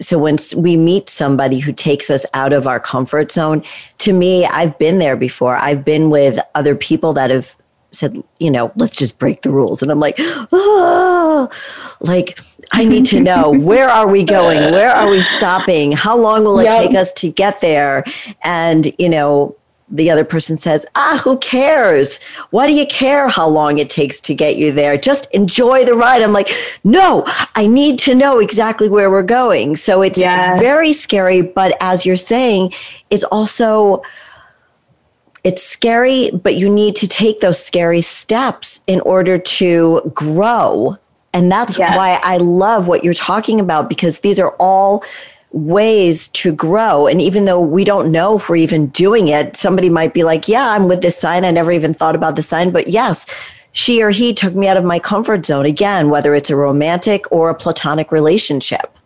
[0.00, 3.62] so when we meet somebody who takes us out of our comfort zone,
[3.98, 5.56] to me, I've been there before.
[5.56, 7.54] I've been with other people that have
[7.92, 9.82] said, you know, let's just break the rules.
[9.82, 11.48] And I'm like, oh,
[12.00, 12.40] like,
[12.72, 14.72] I need to know where are we going?
[14.72, 15.92] Where are we stopping?
[15.92, 16.82] How long will it yep.
[16.82, 18.04] take us to get there?
[18.42, 19.56] And, you know,
[19.90, 22.20] the other person says, ah, who cares?
[22.50, 24.96] Why do you care how long it takes to get you there?
[24.96, 26.22] Just enjoy the ride.
[26.22, 26.48] I'm like,
[26.84, 27.24] no,
[27.56, 29.76] I need to know exactly where we're going.
[29.76, 30.60] So it's yes.
[30.60, 31.42] very scary.
[31.42, 32.72] But as you're saying,
[33.10, 34.02] it's also,
[35.42, 40.98] it's scary, but you need to take those scary steps in order to grow.
[41.32, 41.96] And that's yes.
[41.96, 45.04] why I love what you're talking about because these are all
[45.52, 47.06] ways to grow.
[47.06, 50.48] And even though we don't know if we're even doing it, somebody might be like,
[50.48, 51.44] Yeah, I'm with this sign.
[51.44, 52.70] I never even thought about the sign.
[52.70, 53.26] But yes,
[53.72, 57.30] she or he took me out of my comfort zone again, whether it's a romantic
[57.30, 58.96] or a platonic relationship.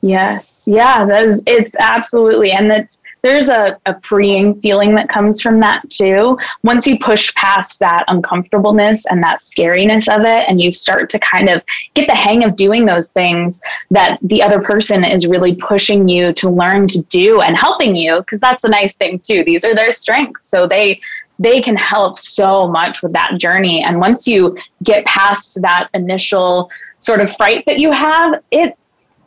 [0.00, 0.64] Yes.
[0.66, 1.06] Yeah,
[1.46, 2.52] it's absolutely.
[2.52, 6.38] And that's, there's a, a freeing feeling that comes from that too.
[6.64, 11.18] Once you push past that uncomfortableness and that scariness of it, and you start to
[11.18, 11.62] kind of
[11.92, 13.60] get the hang of doing those things
[13.90, 18.20] that the other person is really pushing you to learn to do and helping you,
[18.20, 19.44] because that's a nice thing too.
[19.44, 20.48] These are their strengths.
[20.48, 21.00] So they,
[21.38, 23.84] they can help so much with that journey.
[23.84, 28.76] And once you get past that initial sort of fright that you have, it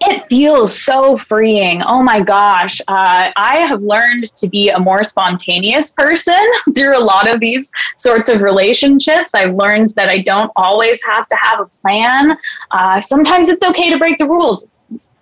[0.02, 1.82] it feels so freeing.
[1.84, 2.82] Oh my gosh.
[2.88, 6.36] Uh, I have learned to be a more spontaneous person
[6.76, 9.36] through a lot of these sorts of relationships.
[9.36, 12.36] I've learned that I don't always have to have a plan.
[12.72, 14.66] Uh, sometimes it's okay to break the rules.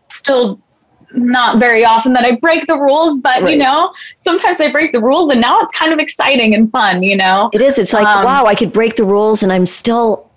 [0.09, 0.59] Still
[1.11, 3.53] not very often that I break the rules, but right.
[3.53, 7.03] you know, sometimes I break the rules and now it's kind of exciting and fun,
[7.03, 7.49] you know?
[7.51, 7.77] It is.
[7.77, 10.28] It's like, um, wow, I could break the rules and I'm still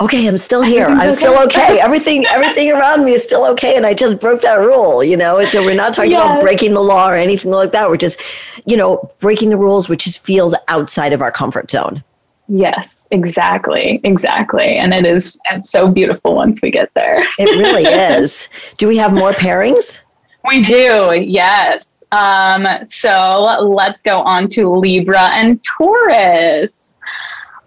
[0.00, 0.86] okay, I'm still here.
[0.86, 1.14] I'm okay.
[1.14, 1.80] still okay.
[1.80, 3.76] Everything, everything around me is still okay.
[3.76, 5.38] And I just broke that rule, you know?
[5.38, 6.24] And so we're not talking yes.
[6.24, 7.88] about breaking the law or anything like that.
[7.88, 8.20] We're just,
[8.66, 12.04] you know, breaking the rules, which just feels outside of our comfort zone.
[12.48, 14.00] Yes, exactly.
[14.04, 14.76] Exactly.
[14.76, 17.18] And it is it's so beautiful once we get there.
[17.38, 17.84] it really
[18.22, 18.48] is.
[18.78, 20.00] Do we have more pairings?
[20.44, 22.04] We do, yes.
[22.10, 26.97] Um, so let's go on to Libra and Taurus.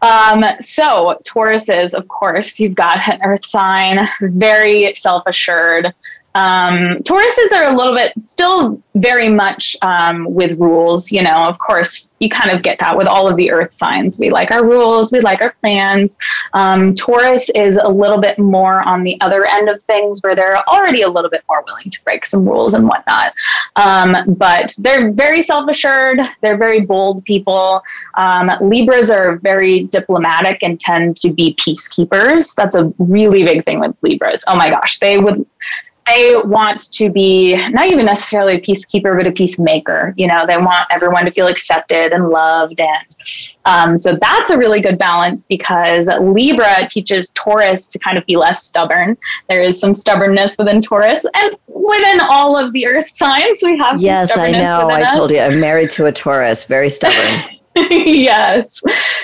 [0.01, 5.93] Um, so Tauruses, of course, you've got an earth sign, very self assured,
[6.35, 11.11] um, Tauruses are a little bit still very much um, with rules.
[11.11, 14.19] You know, of course, you kind of get that with all of the earth signs.
[14.19, 16.17] We like our rules, we like our plans.
[16.53, 20.57] Um, Taurus is a little bit more on the other end of things where they're
[20.69, 23.33] already a little bit more willing to break some rules and whatnot.
[23.75, 27.81] Um, but they're very self assured, they're very bold people.
[28.15, 32.55] Um, Libras are very diplomatic and tend to be peacekeepers.
[32.55, 34.43] That's a really big thing with Libras.
[34.47, 35.45] Oh my gosh, they would
[36.11, 40.13] they want to be not even necessarily a peacekeeper, but a peacemaker.
[40.17, 42.81] You know, they want everyone to feel accepted and loved.
[42.81, 43.15] And
[43.65, 48.35] um, so that's a really good balance because Libra teaches Taurus to kind of be
[48.35, 49.17] less stubborn.
[49.47, 53.59] There is some stubbornness within Taurus and within all of the earth signs.
[53.63, 54.89] We have yes, I know.
[54.89, 55.11] I us.
[55.11, 57.57] told you I'm married to a Taurus, very stubborn.
[57.75, 58.81] yes.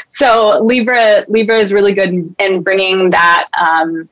[0.08, 3.48] So Libra Libra is really good in, in bringing that.
[3.58, 4.08] Um,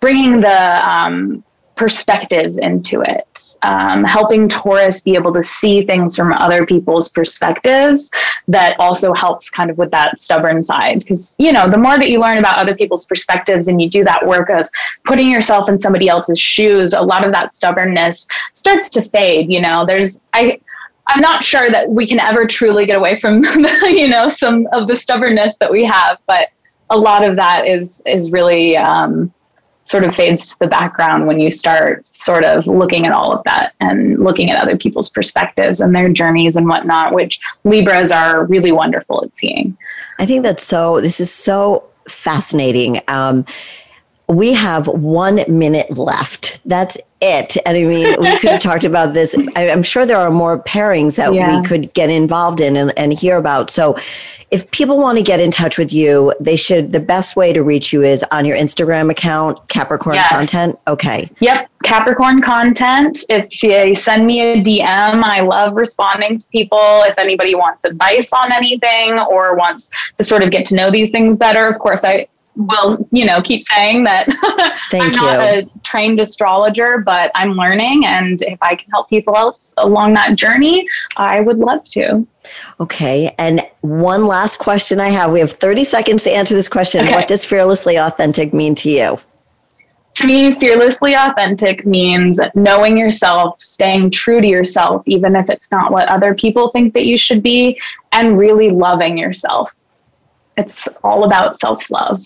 [0.00, 1.44] bringing the um,
[1.76, 8.10] perspectives into it, um, helping Taurus be able to see things from other people's perspectives
[8.48, 11.00] that also helps kind of with that stubborn side.
[11.00, 14.04] Because, you know, the more that you learn about other people's perspectives and you do
[14.04, 14.68] that work of
[15.04, 19.50] putting yourself in somebody else's shoes, a lot of that stubbornness starts to fade.
[19.50, 20.60] You know, there's, I,
[21.06, 23.44] I'm not sure that we can ever truly get away from,
[23.82, 26.48] you know, some of the stubbornness that we have, but
[26.90, 29.32] a lot of that is is really um,
[29.84, 33.42] sort of fades to the background when you start sort of looking at all of
[33.44, 38.44] that and looking at other people's perspectives and their journeys and whatnot, which Libras are
[38.46, 39.76] really wonderful at seeing.
[40.18, 43.00] I think that's so, this is so fascinating.
[43.08, 43.44] Um,
[44.36, 46.60] we have one minute left.
[46.64, 47.56] That's it.
[47.66, 49.36] And I mean, we could have talked about this.
[49.56, 51.60] I, am sure there are more pairings that yeah.
[51.60, 53.70] we could get involved in and, and hear about.
[53.70, 53.96] So
[54.50, 57.62] if people want to get in touch with you, they should, the best way to
[57.62, 60.28] reach you is on your Instagram account, Capricorn yes.
[60.28, 60.74] Content.
[60.86, 61.30] Okay.
[61.40, 61.70] Yep.
[61.84, 63.18] Capricorn Content.
[63.30, 64.84] If you send me a DM,
[65.24, 67.02] I love responding to people.
[67.04, 71.08] If anybody wants advice on anything or wants to sort of get to know these
[71.08, 74.28] things better, of course, I will you know keep saying that
[74.92, 79.74] i'm not a trained astrologer but i'm learning and if i can help people else
[79.78, 80.86] along that journey
[81.16, 82.26] i would love to
[82.78, 87.04] okay and one last question i have we have 30 seconds to answer this question
[87.04, 87.14] okay.
[87.14, 89.18] what does fearlessly authentic mean to you
[90.14, 95.90] to me, fearlessly authentic means knowing yourself, staying true to yourself, even if it's not
[95.90, 97.80] what other people think that you should be,
[98.12, 99.72] and really loving yourself.
[100.58, 102.22] It's all about self love.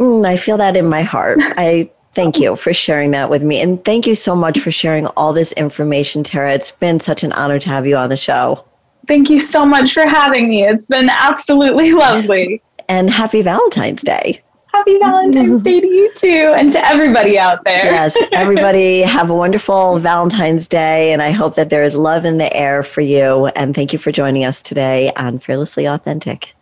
[0.00, 1.38] Mm, I feel that in my heart.
[1.42, 3.60] I thank you for sharing that with me.
[3.60, 6.54] And thank you so much for sharing all this information, Tara.
[6.54, 8.64] It's been such an honor to have you on the show.
[9.06, 10.66] Thank you so much for having me.
[10.66, 12.62] It's been absolutely lovely.
[12.88, 14.42] And happy Valentine's Day.
[14.72, 17.84] Happy Valentine's Day to you too, and to everybody out there.
[17.84, 22.38] Yes, everybody have a wonderful Valentine's Day, and I hope that there is love in
[22.38, 23.46] the air for you.
[23.48, 26.54] And thank you for joining us today on Fearlessly Authentic.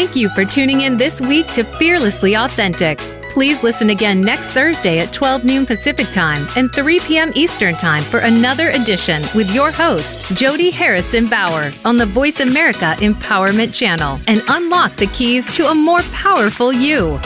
[0.00, 2.96] Thank you for tuning in this week to Fearlessly Authentic.
[3.34, 7.32] Please listen again next Thursday at 12 noon Pacific Time and 3 p.m.
[7.34, 12.96] Eastern Time for another edition with your host, Jody Harrison Bauer, on the Voice America
[13.00, 17.20] Empowerment Channel and unlock the keys to a more powerful you.